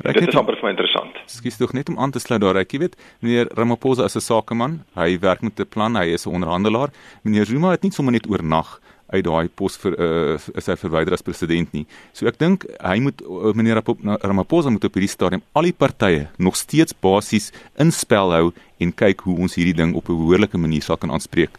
Ek 0.05 0.19
dit 0.19 0.29
is 0.29 0.37
amper 0.37 0.57
vir 0.59 0.69
my 0.69 0.71
interessant. 0.75 1.17
Skies 1.27 1.57
tog 1.57 1.73
net 1.73 1.89
om 1.89 1.99
aan 1.99 2.11
te 2.11 2.21
sluit 2.21 2.41
daar, 2.41 2.57
ek 2.57 2.73
weet, 2.79 2.97
meneer 3.21 3.49
Ramaphosa 3.57 4.05
is 4.05 4.17
'n 4.17 4.21
sakeman. 4.21 4.85
Hy 4.95 5.19
werk 5.19 5.43
met 5.43 5.61
'n 5.61 5.67
plan, 5.67 5.97
hy 5.97 6.13
is 6.13 6.27
'n 6.27 6.35
onderhandelaar. 6.35 6.91
Meneer 7.23 7.47
Zuma 7.47 7.71
het 7.71 7.83
nie 7.83 7.91
sommer 7.91 8.13
net 8.13 8.29
oornag 8.29 8.81
uit 9.13 9.25
daai 9.25 9.49
pos 9.49 9.77
vir 9.77 9.97
uh, 10.01 10.39
is 10.57 10.67
hy 10.67 10.77
verwyder 10.81 11.15
as 11.17 11.23
president 11.23 11.73
nie. 11.77 11.85
So 12.13 12.27
ek 12.27 12.39
dink 12.41 12.65
hy 12.81 12.99
moet 13.05 13.21
uh, 13.23 13.53
meneer 13.57 13.83
Ramaphosa 14.23 14.71
moet 14.71 14.85
op 14.85 14.97
hierdie 14.97 15.13
stadium 15.13 15.43
al 15.55 15.69
die 15.69 15.77
partye 15.77 16.29
nog 16.39 16.57
steeds 16.57 16.95
basies 16.95 17.53
in 17.79 17.93
spel 17.93 18.33
hou 18.33 18.53
en 18.81 18.93
kyk 18.93 19.21
hoe 19.29 19.37
ons 19.45 19.55
hierdie 19.59 19.77
ding 19.77 19.95
op 19.95 20.09
'n 20.09 20.17
behoorlike 20.17 20.59
manier 20.59 20.83
sal 20.83 20.97
kan 20.97 21.11
aanspreek. 21.11 21.51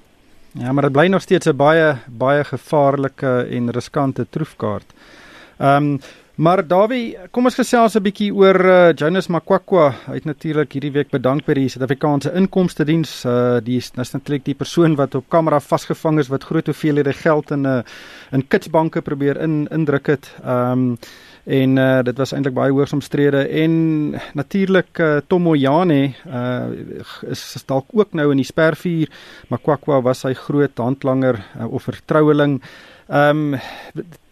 Ja, 0.55 0.71
maar 0.71 0.87
dit 0.87 0.93
bly 0.93 1.07
nog 1.07 1.21
steeds 1.21 1.47
'n 1.47 1.57
baie 1.57 1.97
baie 2.07 2.43
gevaarlike 2.43 3.47
en 3.49 3.71
riskante 3.71 4.25
troefkaart. 4.29 4.93
Ehm 5.59 5.93
um, 5.93 5.99
Maar 6.35 6.59
Dawie, 6.67 7.15
kom 7.31 7.47
ons 7.47 7.55
gesels 7.55 7.93
'n 7.95 8.03
bietjie 8.03 8.33
oor 8.35 8.57
uh, 8.59 8.91
Jonas 8.91 9.29
Makwakwa. 9.31 9.93
Hy 10.05 10.15
het 10.17 10.25
natuurlik 10.25 10.73
hierdie 10.75 10.91
week 10.91 11.09
bedank 11.09 11.45
by 11.47 11.53
die 11.55 11.69
Suid-Afrikaanse 11.71 12.33
Inkomste 12.35 12.83
Diens. 12.83 13.23
Uh 13.23 13.63
die 13.63 13.77
is 13.77 13.93
natuurlik 13.95 14.43
die 14.43 14.53
persoon 14.55 14.97
wat 14.99 15.15
op 15.15 15.29
kamera 15.29 15.59
vasgevang 15.59 16.19
is 16.19 16.27
wat 16.27 16.43
groot 16.43 16.67
hoeveelhede 16.67 17.13
geld 17.13 17.51
in 17.51 17.61
'n 17.61 17.65
uh, 17.65 17.83
in 18.31 18.47
kitsbanke 18.47 19.01
probeer 19.01 19.39
in 19.39 19.67
indruk 19.71 20.07
het. 20.07 20.35
Um 20.43 20.97
en 21.45 21.77
uh 21.77 22.01
dit 22.03 22.17
was 22.17 22.33
eintlik 22.33 22.55
baie 22.57 22.73
hoogs 22.73 22.93
omstrede 22.93 23.43
en 23.61 23.73
natuurlik 24.33 24.99
uh, 24.99 25.17
Tom 25.27 25.45
Moyane 25.45 26.13
uh 26.25 27.29
is 27.29 27.63
dalk 27.65 27.85
ook 27.93 28.13
nou 28.13 28.31
in 28.31 28.41
die 28.41 28.47
spervuur. 28.47 29.09
Makwakwa 29.49 30.01
was 30.01 30.25
sy 30.25 30.33
groot 30.33 30.77
handlanger 30.77 31.39
uh, 31.59 31.69
of 31.69 31.83
vertroueling. 31.83 32.61
Ehm 33.05 33.53
um, 33.53 33.59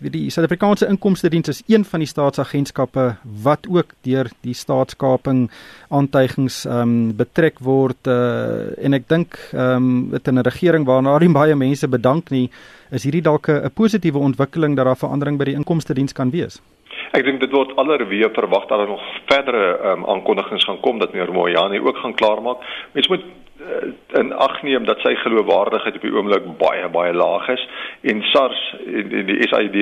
die 0.01 0.31
Suid-Afrikaanse 0.33 0.87
Inkomste 0.89 1.29
Diens 1.29 1.47
is 1.47 1.61
een 1.69 1.85
van 1.85 2.01
die 2.01 2.07
staatsagentskappe 2.09 3.03
wat 3.43 3.67
ook 3.69 3.93
deur 4.01 4.31
die 4.41 4.55
staatskaping 4.57 5.43
aantuigings 5.89 6.63
ehm 6.65 6.81
um, 6.81 7.15
betrek 7.15 7.61
word 7.61 8.09
uh, 8.09 8.73
en 8.81 8.97
ek 8.97 9.05
dink 9.07 9.37
ehm 9.51 9.75
um, 9.77 10.09
dit 10.09 10.27
in 10.27 10.39
'n 10.39 10.47
regering 10.49 10.85
waarna 10.89 11.19
nie 11.19 11.29
baie 11.29 11.55
mense 11.55 11.87
bedank 11.87 12.31
nie, 12.31 12.49
is 12.89 13.03
hierdie 13.03 13.21
dalk 13.21 13.47
'n 13.49 13.69
positiewe 13.73 14.17
ontwikkeling 14.17 14.75
dat 14.75 14.85
daar 14.85 14.97
verandering 14.97 15.37
by 15.37 15.45
die 15.45 15.55
Inkomste 15.55 15.93
Diens 15.93 16.13
kan 16.13 16.31
wees. 16.31 16.59
Ek 17.13 17.21
dink 17.27 17.43
dit 17.43 17.51
word 17.53 17.75
allerweer 17.77 18.31
verwag 18.33 18.63
dat 18.65 18.79
daar 18.81 18.89
nog 18.89 19.01
verdere 19.29 19.65
um, 19.91 20.05
aankondigings 20.09 20.63
gaan 20.65 20.79
kom 20.81 20.97
dat 20.99 21.11
meneer 21.13 21.33
Moyani 21.33 21.79
ook 21.79 21.97
gaan 22.01 22.15
klaarmaak. 22.17 22.63
Mense 22.91 23.11
moet 23.11 23.25
in 24.13 24.33
ag 24.33 24.61
neem 24.61 24.85
dat 24.85 24.99
sy 24.99 25.15
geloofwaardigheid 25.15 25.95
op 25.95 26.01
die 26.01 26.13
oomblik 26.13 26.45
baie 26.57 26.89
baie 26.89 27.13
laag 27.13 27.47
is 27.47 27.67
en 28.01 28.21
SARS 28.31 28.61
en, 28.85 29.11
en 29.11 29.25
die 29.25 29.47
SAID 29.47 29.75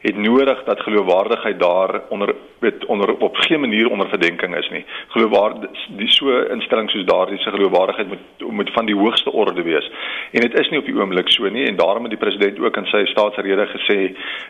het 0.00 0.16
nodig 0.16 0.64
dat 0.64 0.80
geloofwaardigheid 0.80 1.60
daar 1.60 2.02
onder 2.08 2.34
weet 2.60 2.84
onder 2.86 3.16
op 3.16 3.36
geen 3.36 3.60
manier 3.60 3.90
onder 3.90 4.08
verdenking 4.08 4.56
is 4.56 4.68
nie. 4.70 4.84
Geloofwaardig 5.08 5.70
so 6.06 6.40
instellings 6.40 6.92
soos 6.92 7.04
daardie 7.04 7.38
se 7.38 7.50
geloofwaardigheid 7.50 8.08
moet 8.08 8.52
moet 8.52 8.72
van 8.72 8.86
die 8.86 8.96
hoogste 8.96 9.32
orde 9.32 9.62
wees. 9.62 9.90
En 10.32 10.40
dit 10.40 10.58
is 10.58 10.68
nie 10.68 10.78
op 10.78 10.84
die 10.84 10.96
oomblik 10.96 11.28
so 11.28 11.48
nie 11.48 11.66
en 11.66 11.76
daarom 11.76 12.02
het 12.02 12.16
die 12.16 12.20
president 12.20 12.58
ook 12.58 12.76
in 12.76 12.86
sy 12.86 13.04
staatsrede 13.04 13.66
gesê 13.66 13.98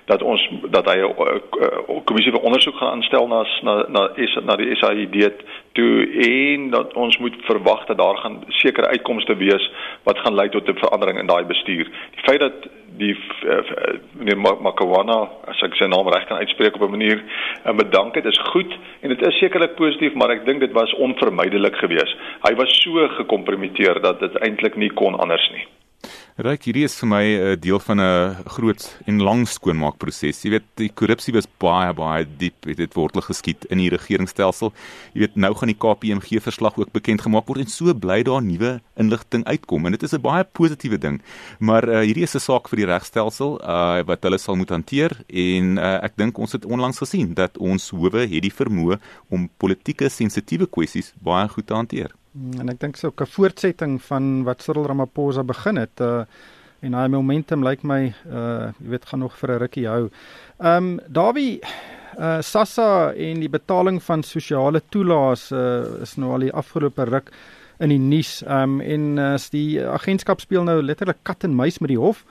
dat 0.04 0.22
ons 0.22 0.48
dat 0.70 0.90
hy 0.90 0.98
'n 0.98 2.04
kommissie 2.04 2.32
vir 2.32 2.42
ondersoek 2.42 2.76
gaan 2.76 2.90
aanstel 2.90 3.28
na 3.28 3.44
na 3.62 3.74
na, 3.88 4.08
na 4.42 4.56
die 4.56 4.76
SAID 4.76 5.32
toe 5.72 6.08
en 6.26 6.70
dat 6.70 6.94
ons 6.94 7.18
moet 7.18 7.34
verwag 7.40 7.86
dat 7.86 7.98
daar 7.98 8.16
gaan 8.16 8.44
sekere 8.70 8.94
uitkomste 8.94 9.36
wees 9.36 9.70
wat 10.08 10.18
gaan 10.22 10.38
lei 10.38 10.48
tot 10.48 10.68
'n 10.68 10.78
verandering 10.78 11.18
in 11.18 11.26
daai 11.26 11.44
bestuur. 11.44 11.86
Die 12.14 12.24
feit 12.24 12.40
dat 12.40 12.70
die 12.98 13.14
uh, 13.14 13.62
meneer 14.12 14.38
Makawana 14.38 15.18
as 15.48 15.62
ek 15.62 15.74
sy 15.78 15.88
naam 15.88 16.08
reg 16.08 16.26
kan 16.28 16.42
uitspreek 16.42 16.76
op 16.76 16.86
'n 16.88 16.96
manier 16.96 17.18
uh, 17.22 17.74
bedank 17.74 18.14
het 18.14 18.24
is 18.24 18.40
goed 18.52 18.72
en 19.00 19.08
dit 19.08 19.26
is 19.26 19.38
sekerlik 19.38 19.74
positief 19.74 20.14
maar 20.14 20.30
ek 20.30 20.46
dink 20.46 20.60
dit 20.60 20.72
was 20.72 20.94
onvermydelik 20.94 21.76
geweest. 21.76 22.16
Hy 22.46 22.54
was 22.54 22.80
so 22.82 23.08
gekompromiteer 23.08 24.00
dat 24.00 24.20
dit 24.20 24.34
eintlik 24.38 24.76
nie 24.76 24.92
kon 24.92 25.14
anders 25.14 25.50
nie. 25.50 25.66
Ryk 26.40 26.70
hierdie 26.70 26.86
is 26.86 26.94
vir 26.96 27.08
my 27.10 27.24
'n 27.36 27.60
deel 27.60 27.78
van 27.84 28.00
'n 28.00 28.48
groot 28.48 28.82
en 29.04 29.20
lang 29.20 29.42
skoonmaakproses. 29.44 30.40
Jy 30.42 30.50
weet 30.50 30.68
die 30.76 30.88
korrupsie 30.88 31.34
was 31.34 31.46
baie 31.60 31.92
baie 31.92 32.24
diep, 32.24 32.64
het 32.64 32.78
dit 32.78 32.94
wortel 32.94 33.20
geskiet 33.20 33.66
in 33.68 33.76
die 33.76 33.90
regeringsstelsel. 33.90 34.72
Jy 35.12 35.20
weet 35.20 35.36
nou 35.36 35.52
gaan 35.54 35.68
die 35.68 35.76
KPMG 35.76 36.40
verslag 36.40 36.78
ook 36.78 36.92
bekend 36.92 37.20
gemaak 37.20 37.46
word 37.46 37.60
en 37.60 37.66
so 37.66 37.92
bly 37.92 38.22
daar 38.22 38.40
nuwe 38.42 38.80
inligting 38.96 39.44
uitkom 39.44 39.84
en 39.84 39.92
dit 39.92 40.02
is 40.02 40.14
'n 40.14 40.22
baie 40.22 40.44
positiewe 40.44 40.98
ding. 40.98 41.20
Maar 41.58 41.84
uh, 41.88 42.00
hierdie 42.00 42.24
is 42.24 42.34
'n 42.34 42.40
saak 42.40 42.68
vir 42.68 42.76
die 42.76 42.86
regstelsel 42.86 43.60
uh, 43.60 44.02
wat 44.06 44.22
hulle 44.22 44.38
sal 44.38 44.56
moet 44.56 44.70
hanteer 44.70 45.10
en 45.28 45.76
uh, 45.76 46.04
ek 46.04 46.16
dink 46.16 46.38
ons 46.38 46.52
het 46.52 46.64
onlangs 46.64 46.98
gesien 46.98 47.34
dat 47.34 47.58
ons 47.58 47.90
howe 47.90 48.20
het 48.20 48.42
die 48.42 48.56
vermoë 48.60 48.98
om 49.28 49.50
politieke 49.58 50.08
sensitiewe 50.08 50.66
kwessies 50.66 51.12
baie 51.20 51.48
goed 51.48 51.66
te 51.66 51.74
hanteer. 51.74 52.19
En 52.38 52.70
ek 52.70 52.78
dink 52.78 52.96
so 52.96 53.10
'n 53.10 53.26
voortsetting 53.26 53.98
van 54.02 54.44
wat 54.46 54.62
Cyril 54.62 54.86
Ramaphosa 54.86 55.42
begin 55.42 55.76
het 55.76 56.00
uh 56.00 56.24
en 56.80 56.94
hy 56.94 57.08
momentum 57.08 57.62
lyk 57.62 57.82
like 57.82 57.86
my 57.86 58.14
uh 58.30 58.72
jy 58.80 58.88
weet 58.88 59.04
gaan 59.04 59.20
nog 59.20 59.36
vir 59.36 59.50
'n 59.50 59.58
rukkie 59.58 59.86
hou. 59.86 60.10
Ehm 60.60 60.76
um, 60.76 61.00
Dawie 61.08 61.60
uh 62.18 62.40
Sassa 62.40 63.12
en 63.12 63.40
die 63.40 63.50
betaling 63.50 64.02
van 64.02 64.22
sosiale 64.22 64.80
toelaas 64.90 65.50
uh 65.52 66.02
is 66.02 66.16
nou 66.16 66.32
al 66.32 66.46
die 66.46 66.52
afgelope 66.52 67.04
ruk 67.04 67.32
in 67.80 67.88
die 67.88 67.98
nuus. 67.98 68.42
Ehm 68.42 68.62
um, 68.62 68.80
en 68.80 69.18
as 69.18 69.46
uh, 69.46 69.50
die 69.50 69.82
agentskap 69.82 70.40
speel 70.40 70.64
nou 70.64 70.82
letterlik 70.82 71.18
kat 71.22 71.44
en 71.44 71.54
muis 71.54 71.78
met 71.80 71.88
die 71.88 71.98
hof. 71.98 72.24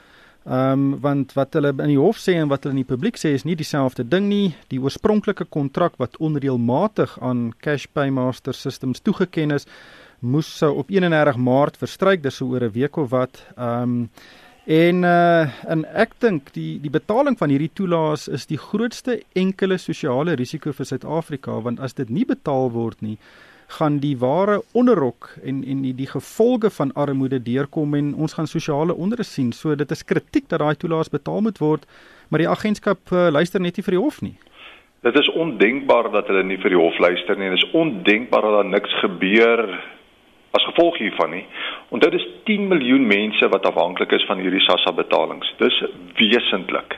Ehm 0.49 0.71
um, 0.71 0.99
want 1.01 1.33
wat 1.37 1.53
hulle 1.53 1.69
in 1.75 1.91
die 1.91 1.99
hof 1.99 2.17
sê 2.17 2.33
en 2.41 2.47
wat 2.49 2.63
hulle 2.65 2.73
in 2.73 2.81
die 2.81 2.91
publiek 2.91 3.19
sê 3.21 3.35
is 3.37 3.43
nie 3.45 3.53
dieselfde 3.59 4.01
ding 4.01 4.25
nie. 4.31 4.55
Die 4.73 4.79
oorspronklike 4.81 5.45
kontrak 5.45 5.99
wat 6.01 6.17
onreëlmatig 6.17 7.19
aan 7.21 7.51
Cash 7.61 7.85
Paymaster 7.93 8.57
Systems 8.57 9.03
toegeken 9.05 9.53
is, 9.53 9.67
moes 10.25 10.49
sou 10.49 10.71
op 10.81 10.89
31 10.89 11.37
Maart 11.37 11.77
verstryk, 11.77 12.23
dis 12.23 12.41
so 12.41 12.49
oor 12.49 12.65
'n 12.65 12.73
week 12.73 12.97
of 12.97 13.11
wat. 13.11 13.43
Ehm 13.57 13.83
um, 13.83 14.09
en 14.65 15.03
uh 15.03 15.45
en 15.69 15.85
ek 15.93 16.17
dink 16.19 16.49
die 16.53 16.79
die 16.81 16.93
betaling 16.97 17.37
van 17.37 17.49
hierdie 17.49 17.71
toelaas 17.73 18.27
is 18.27 18.45
die 18.45 18.57
grootste 18.57 19.21
enkele 19.35 19.77
sosiale 19.77 20.35
risiko 20.35 20.73
vir 20.73 20.85
Suid-Afrika 20.85 21.61
want 21.61 21.79
as 21.79 21.93
dit 21.93 22.09
nie 22.09 22.25
betaal 22.25 22.71
word 22.71 23.01
nie, 23.01 23.17
gaan 23.77 23.99
die 24.01 24.15
ware 24.17 24.61
onderrok 24.73 25.29
en 25.45 25.61
en 25.63 25.81
die, 25.85 25.93
die 25.93 26.09
gevolge 26.09 26.69
van 26.73 26.93
armoede 26.93 27.39
deurkom 27.43 27.93
en 27.93 28.13
ons 28.15 28.33
gaan 28.33 28.47
sosiale 28.49 28.95
onrus 28.95 29.33
sien. 29.33 29.51
So 29.53 29.75
dit 29.75 29.91
is 29.91 30.05
kritiek 30.05 30.49
dat 30.49 30.63
daai 30.63 30.75
toelaas 30.75 31.11
betaal 31.13 31.41
moet 31.45 31.61
word, 31.61 31.85
maar 32.29 32.41
die 32.41 32.49
agentskap 32.49 33.13
uh, 33.13 33.27
luister 33.29 33.61
net 33.61 33.77
nie 33.77 33.85
vir 33.85 33.97
die 33.97 34.01
hof 34.01 34.21
nie. 34.25 34.35
Dit 35.05 35.15
is 35.15 35.29
ondenkbaar 35.31 36.09
dat 36.11 36.27
hulle 36.27 36.43
nie 36.43 36.57
vir 36.59 36.73
die 36.73 36.81
hof 36.81 36.97
luister 36.99 37.37
nie. 37.37 37.51
Dit 37.53 37.61
is 37.61 37.71
ondenkbaar 37.77 38.47
dat 38.47 38.57
daar 38.57 38.71
niks 38.73 38.95
gebeur 39.03 39.63
as 40.57 40.65
gevolg 40.65 40.97
hiervan 40.97 41.31
nie. 41.37 41.45
Onthou 41.93 42.09
dis 42.11 42.25
10 42.49 42.67
miljoen 42.71 43.05
mense 43.07 43.47
wat 43.53 43.67
afhanklik 43.69 44.11
is 44.17 44.25
van 44.27 44.41
hierdie 44.41 44.63
SASSA 44.65 44.95
betalings. 44.97 45.53
Dis 45.61 45.77
wesentlik 46.17 46.97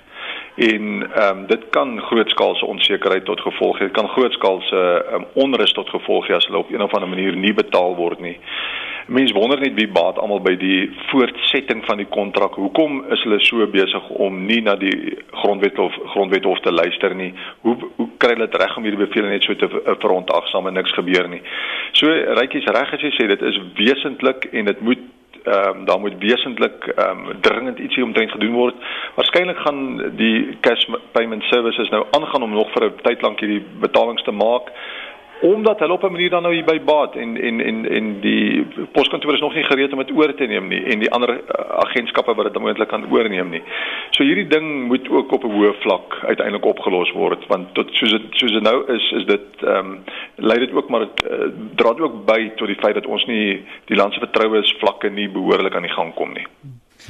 en 0.55 1.11
ehm 1.13 1.37
um, 1.37 1.47
dit 1.47 1.69
kan 1.69 1.99
grootskaalse 2.01 2.65
onsekerheid 2.65 3.25
tot 3.25 3.41
gevolg 3.41 3.79
hê. 3.79 3.87
Dit 3.87 3.97
kan 3.97 4.07
grootskaalse 4.07 5.05
um, 5.13 5.25
onrus 5.33 5.71
tot 5.71 5.89
gevolg 5.89 6.27
hê 6.27 6.35
as 6.35 6.45
hulle 6.45 6.57
op 6.57 6.71
een 6.71 6.81
of 6.81 6.93
ander 6.93 7.09
manier 7.09 7.35
nie 7.35 7.53
betaal 7.53 7.95
word 7.95 8.19
nie. 8.19 8.37
Mense 9.07 9.33
wonder 9.33 9.59
net 9.59 9.73
wie 9.73 9.87
baat 9.87 10.19
almal 10.19 10.41
by 10.43 10.53
die 10.59 10.91
voortsetting 11.09 11.85
van 11.85 11.97
die 11.97 12.07
kontrak. 12.07 12.53
Hoekom 12.55 13.01
is 13.11 13.23
hulle 13.23 13.39
so 13.43 13.65
besig 13.67 14.09
om 14.09 14.43
nie 14.45 14.61
na 14.61 14.75
die 14.79 15.17
grondwet 15.41 15.79
of 15.79 15.95
grondwet 16.13 16.45
hof 16.47 16.59
te 16.59 16.71
luister 16.71 17.15
nie? 17.15 17.31
Hoe 17.61 17.77
hoe 17.95 18.09
kry 18.17 18.35
hulle 18.35 18.47
dit 18.47 18.59
reg 18.61 18.77
om 18.77 18.83
hierdie 18.83 19.05
bevele 19.05 19.31
net 19.31 19.47
so 19.47 19.55
te 19.55 19.69
verontagsaam 20.03 20.67
en 20.67 20.77
niks 20.79 20.93
gebeur 20.99 21.31
nie? 21.31 21.41
So 21.97 22.11
rykies 22.11 22.69
reg 22.75 22.93
as 22.93 23.07
jy 23.07 23.15
sê 23.15 23.27
dit 23.31 23.41
is 23.41 23.59
wesentlik 23.79 24.51
en 24.51 24.69
dit 24.69 24.85
moet 24.85 25.09
ehm 25.43 25.77
um, 25.77 25.85
daar 25.85 25.99
moet 25.99 26.17
wesentlik 26.19 26.87
ehm 26.95 27.27
um, 27.27 27.41
dringend 27.41 27.79
ietsie 27.79 28.03
omtrent 28.03 28.31
gedoen 28.31 28.53
word. 28.53 28.75
Waarskynlik 29.15 29.57
gaan 29.57 30.11
die 30.15 30.57
cash 30.59 30.85
payment 31.11 31.43
services 31.43 31.89
nou 31.89 32.05
aangaan 32.11 32.43
om 32.43 32.53
nog 32.53 32.71
vir 32.71 32.85
'n 32.85 33.01
tyd 33.01 33.21
lank 33.21 33.39
hierdie 33.39 33.65
betalings 33.79 34.23
te 34.23 34.31
maak 34.31 34.69
omdat 35.41 35.79
hulle 35.79 35.93
op 35.93 36.03
'n 36.03 36.11
manier 36.11 36.29
dan 36.29 36.41
nou 36.41 36.53
hier 36.53 36.63
by 36.63 36.81
baat 36.81 37.15
en 37.15 37.41
en 37.41 37.61
en 37.61 37.89
en 37.89 38.19
die 38.19 38.65
poskantoor 38.91 39.33
is 39.33 39.39
nog 39.39 39.53
nie 39.53 39.63
gereed 39.63 39.91
om 39.91 39.97
dit 39.97 40.11
oor 40.11 40.33
te 40.33 40.45
neem 40.45 40.67
nie 40.67 40.83
en 40.83 40.99
die 40.99 41.11
ander 41.11 41.29
uh, 41.29 41.39
agentskappe 41.85 42.33
wat 42.33 42.53
dit 42.53 42.61
moontlik 42.61 42.87
kan 42.87 43.11
oorneem 43.11 43.49
nie. 43.49 43.61
So 44.09 44.23
hierdie 44.23 44.47
ding 44.47 44.87
moet 44.87 45.09
ook 45.09 45.31
op 45.31 45.43
'n 45.43 45.51
hoë 45.51 45.73
vlak 45.79 46.19
uiteindelik 46.21 46.65
opgelos 46.65 47.11
word 47.11 47.47
want 47.47 47.73
tot 47.73 47.89
soos 47.91 48.11
dit 48.11 48.21
soos 48.29 48.51
dit 48.51 48.63
nou 48.63 48.93
is 48.93 49.11
is 49.11 49.25
dit 49.25 49.47
ehm 49.63 49.77
um, 49.77 50.03
lei 50.35 50.59
dit 50.59 50.73
ook 50.73 50.89
maar 50.89 51.01
uh, 51.01 51.07
dra 51.75 51.93
dit 51.93 52.01
ook 52.01 52.25
by 52.25 52.51
tot 52.55 52.67
die 52.67 52.81
feit 52.81 52.93
dat 52.93 53.05
ons 53.05 53.25
nie 53.25 53.65
die 53.85 53.97
land 53.97 54.13
se 54.13 54.19
vertrouensvlakke 54.19 55.09
nie 55.09 55.29
behoorlik 55.29 55.75
aan 55.75 55.89
die 55.89 55.97
gang 55.97 56.13
kom 56.13 56.33
nie. 56.33 56.47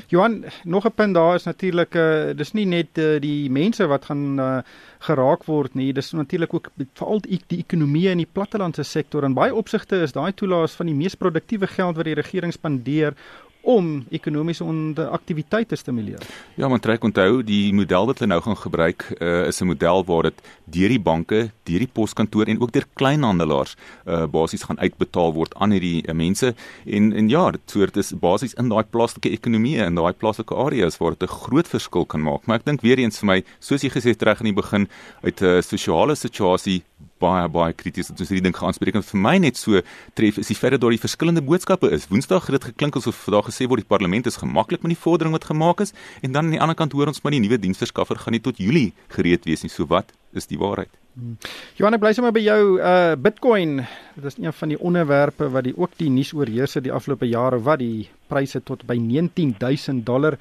Johan, 0.07 0.43
nog 0.63 0.85
'n 0.85 0.93
punt 0.95 1.13
daar 1.13 1.35
is 1.35 1.43
natuurlik 1.43 1.95
uh, 1.95 2.33
dis 2.35 2.51
nie 2.51 2.65
net 2.65 2.97
uh, 2.97 3.19
die 3.19 3.49
mense 3.49 3.87
wat 3.87 4.05
gaan 4.05 4.39
uh, 4.39 4.59
geraak 4.99 5.43
word 5.43 5.73
nie, 5.73 5.93
dis 5.93 6.11
natuurlik 6.11 6.53
ook 6.53 6.71
veral 6.93 7.19
die, 7.19 7.41
die 7.47 7.59
ekonomie 7.59 8.09
en 8.09 8.17
die 8.17 8.29
plattelandse 8.31 8.83
sektor. 8.83 9.23
En 9.23 9.33
baie 9.33 9.55
opsigte 9.55 10.01
is 10.01 10.11
daai 10.11 10.33
toelaas 10.33 10.71
van 10.71 10.85
die 10.85 10.95
mees 10.95 11.15
produktiewe 11.15 11.67
geld 11.67 11.95
wat 11.95 12.05
die 12.05 12.19
regering 12.19 12.53
spandeer 12.53 13.13
om 13.61 14.05
ekonomiese 14.09 14.65
aktiwiteite 15.11 15.69
te 15.71 15.79
stimuleer. 15.79 16.23
Ja, 16.55 16.67
maar 16.67 16.79
trek 16.79 17.03
onthou, 17.03 17.43
die 17.45 17.73
model 17.73 18.09
wat 18.09 18.19
hulle 18.19 18.33
nou 18.33 18.41
gaan 18.41 18.57
gebruik, 18.57 19.05
uh, 19.19 19.47
is 19.47 19.61
'n 19.61 19.69
model 19.69 20.05
waar 20.05 20.23
dit 20.23 20.41
deur 20.65 20.89
die 20.89 20.99
banke, 20.99 21.51
deur 21.63 21.79
die 21.79 21.91
poskantoor 21.93 22.45
en 22.45 22.61
ook 22.61 22.71
deur 22.71 22.85
kleinhandelaars 22.93 23.75
uh, 24.07 24.25
basies 24.25 24.63
gaan 24.63 24.79
uitbetaal 24.79 25.33
word 25.33 25.53
aan 25.55 25.71
hierdie 25.71 26.03
uh, 26.07 26.13
mense 26.13 26.55
en 26.85 27.13
en 27.13 27.29
ja, 27.29 27.51
dit 27.51 27.61
soort 27.65 27.97
is 27.97 28.13
basies 28.13 28.53
in 28.53 28.69
daai 28.69 28.83
plaaslike 28.83 29.29
ekonomie 29.29 29.77
en 29.79 29.95
daai 29.95 30.13
plaaslike 30.13 30.55
areas 30.55 30.97
waar 30.97 31.11
dit 31.11 31.29
'n 31.29 31.33
groot 31.33 31.67
verskil 31.67 32.05
kan 32.05 32.21
maak. 32.21 32.45
Maar 32.45 32.57
ek 32.57 32.65
dink 32.65 32.81
weer 32.81 32.99
eens 32.99 33.19
vir 33.19 33.27
my, 33.27 33.43
soos 33.59 33.81
jy 33.81 33.89
gesê 33.89 34.09
het 34.09 34.23
reg 34.23 34.39
in 34.39 34.53
die 34.53 34.61
begin, 34.61 34.87
uit 35.23 35.41
'n 35.41 35.45
uh, 35.45 35.61
sosiale 35.61 36.15
situasie 36.15 36.83
baie 37.21 37.47
baie 37.51 37.75
krities 37.77 38.11
dat 38.11 38.21
ons 38.23 38.31
hierdie 38.31 38.45
ding 38.47 38.55
gaan 38.57 38.71
aanspreek 38.71 38.97
en 38.99 39.05
vir 39.07 39.21
my 39.25 39.35
net 39.43 39.59
so 39.59 39.81
tref 40.19 40.39
is 40.41 40.51
die 40.51 40.57
feit 40.57 40.75
dat 40.75 40.83
daar 40.83 40.95
die 40.95 41.01
verskillende 41.01 41.43
boodskappe 41.45 41.91
is. 41.95 42.07
Woensdag 42.11 42.49
het 42.49 42.57
dit 42.59 42.69
geklink 42.71 42.97
asof 42.99 43.25
daar 43.33 43.45
gesê 43.47 43.69
word 43.69 43.83
die 43.83 43.91
parlement 43.93 44.29
is 44.31 44.39
gemaklik 44.41 44.85
met 44.85 44.95
die 44.95 45.01
vordering 45.03 45.35
wat 45.37 45.49
gemaak 45.51 45.85
is 45.85 45.93
en 46.21 46.31
dan 46.31 46.45
aan 46.45 46.55
die 46.57 46.63
ander 46.63 46.77
kant 46.77 46.97
hoor 46.97 47.11
ons 47.11 47.21
maar 47.23 47.35
die 47.35 47.43
nuwe 47.43 47.61
diensverskaffer 47.61 48.19
gaan 48.23 48.37
nie 48.37 48.43
tot 48.43 48.59
Julie 48.61 48.91
gereed 49.15 49.45
wees 49.45 49.63
nie. 49.63 49.71
So 49.71 49.87
wat 49.87 50.11
is 50.33 50.49
die 50.49 50.59
waarheid? 50.59 50.91
Hmm. 51.11 51.35
Johan, 51.75 51.97
bly 51.99 52.13
sommer 52.15 52.31
by 52.31 52.39
jou 52.39 52.79
uh 52.79 53.17
Bitcoin. 53.19 53.81
Dit 54.15 54.29
is 54.29 54.37
een 54.39 54.53
van 54.55 54.71
die 54.71 54.79
onderwerpe 54.79 55.49
wat 55.51 55.67
die 55.67 55.75
ook 55.75 55.97
die 55.99 56.09
nuus 56.09 56.31
oorheers 56.33 56.77
het 56.79 56.85
die 56.87 56.93
afgelope 56.95 57.27
jare 57.27 57.59
wat 57.59 57.81
die 57.83 58.07
pryse 58.31 58.61
tot 58.63 58.85
by 58.87 58.95
19000 58.95 60.05
dollar 60.07 60.37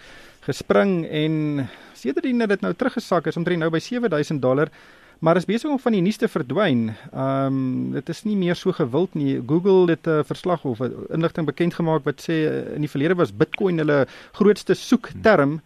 gespring 0.46 1.02
en 1.04 1.34
sedertdien 1.99 2.40
het 2.40 2.54
dit 2.54 2.62
nou 2.64 2.72
teruggesak 2.75 3.26
is 3.26 3.37
omtrent 3.37 3.60
nou 3.64 3.70
by 3.75 3.82
7000 3.82 4.40
dollar 4.42 4.70
maar 5.20 5.36
is 5.36 5.44
besig 5.44 5.70
om 5.70 5.78
van 5.78 5.92
die 5.92 6.00
nuus 6.00 6.16
te 6.16 6.28
verdwyn. 6.28 6.88
Ehm 7.12 7.46
um, 7.46 7.92
dit 7.92 8.08
is 8.08 8.22
nie 8.24 8.36
meer 8.36 8.56
so 8.56 8.72
gewild 8.72 9.14
nie. 9.14 9.40
Google 9.46 9.90
het 9.90 10.06
'n 10.08 10.24
verslag 10.24 10.64
of 10.64 10.80
'n 10.80 10.94
inligting 11.12 11.46
bekend 11.46 11.74
gemaak 11.74 12.04
wat 12.04 12.20
sê 12.20 12.32
eh, 12.32 12.74
in 12.74 12.80
die 12.80 12.90
verlede 12.90 13.14
was 13.14 13.36
Bitcoin 13.36 13.78
hulle 13.78 14.06
grootste 14.32 14.74
soekterm. 14.74 15.50
Hmm. 15.50 15.62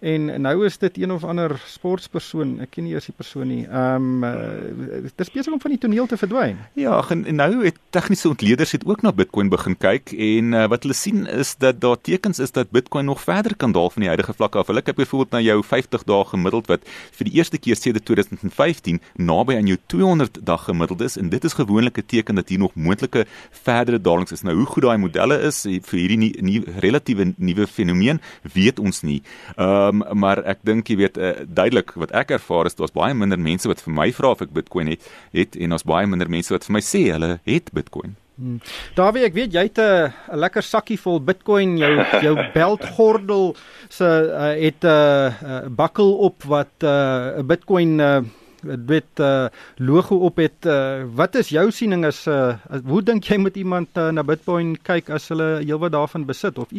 En 0.00 0.40
nou 0.40 0.64
is 0.64 0.78
dit 0.78 0.98
een 0.98 1.12
of 1.12 1.24
ander 1.26 1.56
sportpersoon, 1.66 2.60
ek 2.62 2.70
ken 2.76 2.84
nie 2.86 2.92
eers 2.94 3.08
die 3.10 3.14
persoon 3.16 3.48
nie. 3.50 3.64
Ehm 3.66 4.22
um, 4.22 4.24
uh, 4.24 5.00
dit 5.08 5.24
is 5.24 5.32
besig 5.34 5.52
om 5.52 5.60
van 5.60 5.74
die 5.74 5.80
toneel 5.82 6.06
te 6.06 6.16
verdwyn. 6.16 6.58
Ja, 6.78 7.00
en 7.10 7.24
nou 7.34 7.64
het 7.64 7.80
tegniese 7.90 8.28
ontleeders 8.30 8.72
het 8.76 8.86
ook 8.86 9.02
na 9.02 9.12
Bitcoin 9.12 9.50
begin 9.50 9.74
kyk 9.74 10.12
en 10.14 10.54
uh, 10.54 10.66
wat 10.70 10.86
hulle 10.86 10.94
sien 10.94 11.26
is 11.26 11.56
dat 11.58 11.80
daar 11.82 11.98
tekens 11.98 12.38
is 12.38 12.54
dat 12.54 12.70
Bitcoin 12.70 13.10
nog 13.10 13.24
verder 13.26 13.56
kan 13.56 13.74
daal 13.74 13.90
van 13.90 14.04
die 14.04 14.10
huidige 14.12 14.36
vlakke 14.38 14.58
af. 14.58 14.70
Hulle 14.70 14.84
kyk 14.86 15.00
byvoorbeeld 15.00 15.34
na 15.34 15.40
jou 15.42 15.58
50 15.64 16.06
dae 16.06 16.24
gemiddeld 16.30 16.70
wat 16.70 16.86
vir 17.18 17.30
die 17.30 17.34
eerste 17.40 17.58
keer 17.58 17.76
sedert 17.76 18.06
2015 18.06 19.00
naby 19.16 19.58
aan 19.58 19.66
jou 19.66 19.78
200 19.86 20.38
dag 20.46 20.64
gemiddeld 20.70 21.02
is 21.02 21.18
en 21.18 21.28
dit 21.34 21.44
is 21.44 21.58
gewoonlik 21.58 21.98
'n 21.98 22.06
teken 22.06 22.34
dat 22.34 22.48
hier 22.48 22.58
nog 22.58 22.74
moontlike 22.74 23.26
verdere 23.50 24.00
dalings 24.00 24.32
is. 24.32 24.42
Nou 24.42 24.56
hoe 24.56 24.66
goed 24.66 24.82
daai 24.82 24.98
modelle 24.98 25.42
is 25.42 25.62
vir 25.62 25.98
hierdie 25.98 26.18
nie, 26.18 26.32
nie 26.40 26.62
relatiewe 26.78 27.34
nuwe 27.36 27.66
fenomeen, 27.66 28.20
weet 28.54 28.78
ons 28.78 29.02
nie. 29.02 29.22
Uh 29.58 29.87
Um, 29.88 30.04
maar 30.18 30.42
ek 30.44 30.62
dink 30.66 30.88
jy 30.90 30.96
weet 31.02 31.18
uh, 31.18 31.34
duidelik 31.46 31.92
wat 32.00 32.14
ek 32.16 32.30
ervaar 32.38 32.68
is 32.70 32.78
daar's 32.78 32.94
baie 32.94 33.14
minder 33.14 33.40
mense 33.40 33.68
wat 33.70 33.82
vir 33.84 33.94
my 33.94 34.08
vra 34.12 34.32
of 34.34 34.44
ek 34.44 34.54
Bitcoin 34.56 34.92
het, 34.92 35.04
het 35.36 35.56
en 35.56 35.74
daar's 35.74 35.86
baie 35.88 36.06
minder 36.06 36.30
mense 36.30 36.52
wat 36.54 36.66
vir 36.68 36.78
my 36.78 36.82
sê 36.84 37.08
hulle 37.12 37.38
het 37.48 37.72
Bitcoin. 37.76 38.16
Hmm. 38.38 38.60
Dawie, 38.94 39.24
ek 39.26 39.34
weet 39.34 39.54
jy 39.56 39.64
het 39.66 39.78
'n 39.82 40.38
lekker 40.38 40.62
sakkie 40.62 40.98
vol 41.02 41.18
Bitcoin, 41.18 41.76
jou 41.78 41.94
jou 42.22 42.34
beltgordel 42.58 43.56
se 43.88 44.06
uh, 44.06 44.54
het 44.54 44.84
'n 44.84 44.86
uh, 44.86 45.42
uh, 45.42 45.66
bakkel 45.68 46.12
op 46.28 46.42
wat 46.46 46.70
'n 46.82 46.86
uh, 46.86 47.42
Bitcoin 47.42 47.98
uh, 47.98 48.22
dit 48.62 49.20
uh, 49.20 49.46
logo 49.76 50.16
op 50.16 50.36
het. 50.36 50.66
Uh, 50.66 51.02
wat 51.14 51.34
is 51.34 51.48
jou 51.48 51.70
siening 51.70 52.04
as 52.04 52.26
uh, 52.26 52.54
hoe 52.84 53.02
dink 53.02 53.24
jy 53.24 53.38
moet 53.38 53.56
iemand 53.56 53.88
uh, 53.96 54.10
na 54.10 54.22
Bitcoin 54.22 54.76
kyk 54.82 55.10
as 55.10 55.28
hulle 55.28 55.58
heelwat 55.64 55.92
daarvan 55.92 56.26
besit 56.26 56.58
of 56.58 56.70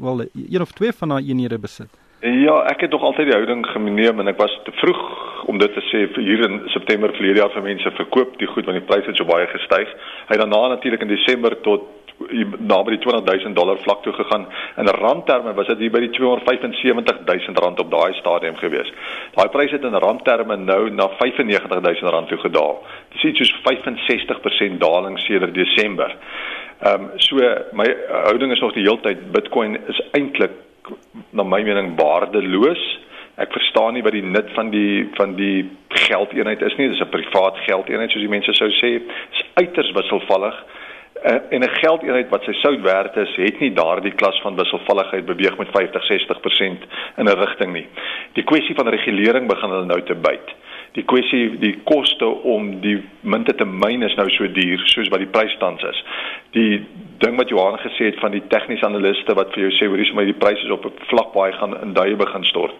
wel 0.00 0.26
een 0.34 0.60
of 0.60 0.72
twee 0.72 0.92
van 0.92 1.08
daai 1.08 1.28
eenhede 1.28 1.58
besit? 1.58 1.88
Ja, 2.20 2.64
ek 2.66 2.80
het 2.80 2.90
nog 2.90 3.02
altyd 3.02 3.28
die 3.30 3.34
houding 3.34 3.60
geneem 3.66 4.18
en 4.18 4.26
ek 4.26 4.40
was 4.42 4.50
te 4.66 4.72
vroeg 4.80 5.02
om 5.46 5.58
dit 5.62 5.70
te 5.72 5.82
sê 5.86 6.00
hier 6.16 6.40
in 6.48 6.64
September 6.74 7.12
verlede 7.14 7.38
jaar 7.38 7.52
vir 7.54 7.62
mense 7.62 7.92
verkoop 7.94 8.32
die 8.40 8.48
goed 8.50 8.66
want 8.66 8.74
die 8.80 8.88
pryse 8.88 9.06
het 9.06 9.20
so 9.20 9.28
baie 9.28 9.46
gestyg. 9.52 9.92
Hy 10.26 10.34
het 10.34 10.42
daarna 10.42 10.72
natuurlik 10.72 11.04
in 11.06 11.12
Desember 11.12 11.54
tot 11.62 11.86
naby 12.58 12.96
die 12.96 13.00
200 13.06 13.44
000 13.44 13.54
dollar 13.54 13.78
vlak 13.84 14.02
toe 14.02 14.16
gegaan. 14.18 14.48
In 14.82 14.90
randterme 14.98 15.54
was 15.54 15.70
dit 15.70 15.86
hier 15.86 15.94
by 15.94 16.02
die 16.08 16.10
275 16.18 17.22
000 17.22 17.62
rand 17.62 17.86
op 17.86 17.94
daai 17.94 18.18
stadium 18.18 18.58
gewees. 18.58 18.90
Daai 19.38 19.48
pryse 19.54 19.78
het 19.78 19.86
in 19.86 20.02
randterme 20.02 20.58
nou 20.58 20.90
na 20.90 21.06
95 21.22 22.02
000 22.02 22.14
rand 22.18 22.34
toe 22.34 22.42
gedaal. 22.42 22.80
Dit 23.14 23.30
is 23.30 23.46
soos 23.46 23.54
65% 23.62 24.82
daling 24.82 25.22
sedert 25.22 25.54
Desember. 25.54 26.16
Ehm 26.82 27.12
um, 27.12 27.12
so 27.22 27.38
my 27.78 27.86
houding 28.26 28.52
is 28.52 28.60
nog 28.60 28.74
die 28.74 28.88
heeltyd 28.90 29.30
Bitcoin 29.30 29.78
is 29.86 30.02
eintlik 30.18 30.66
na 31.30 31.42
my 31.42 31.62
mening 31.62 31.96
waardeloos. 31.98 32.84
Ek 33.38 33.52
verstaan 33.54 33.94
nie 33.94 34.02
wat 34.02 34.16
die 34.16 34.24
nut 34.24 34.50
van 34.56 34.70
die 34.70 35.08
van 35.14 35.36
die 35.38 35.68
geldeenheid 35.88 36.62
is 36.62 36.76
nie. 36.76 36.88
Dis 36.88 37.00
'n 37.00 37.08
privaat 37.14 37.56
geldeenheid 37.66 38.10
soos 38.10 38.26
die 38.26 38.34
mense 38.36 38.52
sou 38.52 38.70
sê. 38.70 38.98
Dis 39.30 39.44
uiters 39.54 39.92
wisselvallig. 39.92 40.56
Uh, 41.18 41.38
en 41.50 41.62
'n 41.62 41.78
geldeenheid 41.82 42.28
wat 42.28 42.44
sy 42.44 42.52
sout 42.52 42.80
werd 42.80 43.16
is, 43.16 43.36
het 43.36 43.60
nie 43.60 43.72
daardie 43.72 44.12
klas 44.12 44.40
van 44.40 44.56
wisselvalligheid 44.56 45.26
beweeg 45.26 45.58
met 45.58 45.68
50-60% 45.68 46.86
in 47.16 47.24
'n 47.24 47.38
rigting 47.38 47.72
nie. 47.72 47.86
Die 48.32 48.44
kwessie 48.44 48.74
van 48.74 48.88
regulering 48.88 49.48
begin 49.48 49.70
hulle 49.70 49.86
nou 49.86 50.02
te 50.02 50.14
byt. 50.14 50.54
Die 50.92 51.04
kwessie 51.04 51.58
die 51.58 51.78
koste 51.84 52.26
om 52.26 52.80
die 52.80 53.02
munte 53.20 53.54
te 53.54 53.64
myn 53.64 54.02
is 54.02 54.14
nou 54.14 54.30
so 54.30 54.46
duur 54.52 54.80
soos 54.84 55.08
wat 55.08 55.18
die 55.18 55.32
prys 55.34 55.56
tans 55.58 55.82
is. 55.82 56.04
Die 56.50 56.86
ding 57.18 57.36
wat 57.36 57.48
Johan 57.48 57.78
gesê 57.78 58.10
het 58.10 58.20
van 58.20 58.30
die 58.30 58.42
tegniese 58.48 58.86
analiste 58.86 59.34
wat 59.34 59.52
vir 59.54 59.66
jou 59.66 59.72
sê 59.76 59.88
hoor 59.88 60.00
hier's 60.00 60.14
my 60.14 60.24
die 60.24 60.38
pryse 60.38 60.72
op 60.72 60.84
'n 60.86 61.06
vlak 61.10 61.32
baie 61.32 61.52
gaan 61.52 61.74
in 61.82 61.92
duie 61.92 62.16
begin 62.16 62.44
stort. 62.44 62.74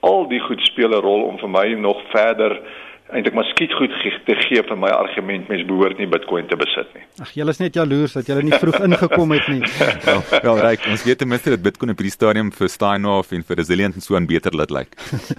Al 0.00 0.28
die 0.28 0.40
goed 0.40 0.60
speel 0.60 0.90
'n 0.90 1.02
rol 1.02 1.22
om 1.22 1.38
vir 1.38 1.48
my 1.48 1.66
nog 1.74 2.02
verder 2.10 2.60
eintlik 3.08 3.34
maar 3.34 3.46
skiet 3.48 3.72
goed 3.72 3.94
te 4.26 4.34
gee 4.44 4.62
vir 4.68 4.76
my 4.76 4.90
argument 4.92 5.48
mens 5.48 5.64
behoort 5.68 5.98
nie 5.98 6.08
Bitcoin 6.10 6.46
te 6.48 6.56
besit 6.60 6.90
nie. 6.96 7.04
Ag 7.24 7.32
julle 7.36 7.54
is 7.54 7.60
net 7.62 7.78
jaloers 7.78 8.16
dat 8.18 8.28
julle 8.28 8.44
nie 8.44 8.60
vroeg 8.60 8.80
ingekom 8.88 9.32
het 9.32 9.48
nie. 9.48 9.62
wel, 10.04 10.22
wel 10.44 10.60
reg, 10.66 10.86
ons 10.92 11.04
weet 11.08 11.18
ten 11.22 11.30
minste 11.32 11.54
dat 11.54 11.64
Bitcoin 11.64 11.94
op 11.94 12.04
die 12.04 12.12
stadium 12.12 12.52
vir 12.52 12.68
Steinhoff 12.68 13.32
en 13.32 13.44
vir 13.48 13.60
Resilient 13.62 13.96
en 13.96 14.04
so 14.04 14.16
aan 14.18 14.28
beter 14.28 14.52
laat 14.52 14.74
lyk. 14.74 14.92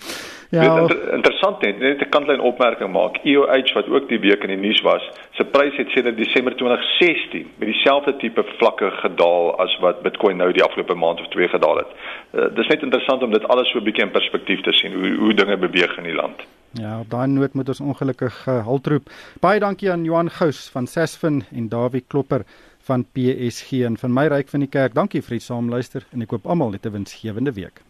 ja, 0.56 0.66
inter 0.82 0.98
interessant 1.14 1.62
net, 1.62 1.80
net 1.80 2.02
'n 2.02 2.10
kantlyn 2.10 2.42
opmerking 2.52 2.92
maak. 2.92 3.22
EOH 3.24 3.74
wat 3.78 3.90
ook 3.90 4.10
die 4.10 4.20
week 4.20 4.44
in 4.44 4.54
die 4.56 4.62
nuus 4.66 4.82
was, 4.82 5.06
se 5.38 5.46
prys 5.46 5.78
het 5.78 5.94
sedert 5.94 6.18
Desember 6.18 6.56
2016 6.58 7.48
met 7.58 7.68
dieselfde 7.70 8.16
tipe 8.18 8.44
vlakke 8.58 8.92
gedaal 9.06 9.54
as 9.62 9.78
wat 9.86 10.02
Bitcoin 10.02 10.38
nou 10.38 10.52
die 10.52 10.64
afgelope 10.64 10.96
maand 10.96 11.22
of 11.22 11.30
twee 11.30 11.48
gedaal 11.48 11.84
het. 11.84 11.92
Uh, 12.34 12.50
dis 12.56 12.68
net 12.68 12.82
interessant 12.82 13.24
om 13.24 13.32
dit 13.32 13.48
alles 13.48 13.70
so 13.70 13.78
'n 13.80 13.84
bietjie 13.84 14.06
in 14.06 14.18
perspektief 14.18 14.62
te 14.62 14.74
sien 14.74 14.94
hoe 14.94 15.16
hoe 15.22 15.34
dinge 15.34 15.58
beweeg 15.58 15.98
in 15.98 16.10
die 16.10 16.18
land. 16.18 16.42
Ja, 16.78 17.04
daai 17.10 17.28
noot 17.28 17.56
moet 17.58 17.70
ons 17.74 17.82
ongelukkig 17.82 18.36
uh, 18.48 18.60
haltroep. 18.66 19.10
Baie 19.42 19.60
dankie 19.60 19.90
aan 19.92 20.06
Johan 20.06 20.30
Gous 20.30 20.68
van 20.70 20.88
Sasfin 20.88 21.42
en 21.50 21.70
Dawie 21.70 22.04
Klopper 22.08 22.46
van 22.86 23.06
PSG 23.14 23.82
en 23.90 23.98
van 23.98 24.14
my 24.14 24.28
ryk 24.30 24.54
van 24.54 24.66
die 24.66 24.70
kerk. 24.70 24.94
Dankie 24.94 25.24
vir 25.26 25.40
die 25.40 25.46
saamluister 25.46 26.06
en 26.14 26.22
ek 26.22 26.30
koop 26.36 26.46
almal 26.46 26.76
net 26.78 26.86
'n 26.86 26.94
winsgewende 26.94 27.54
week. 27.58 27.82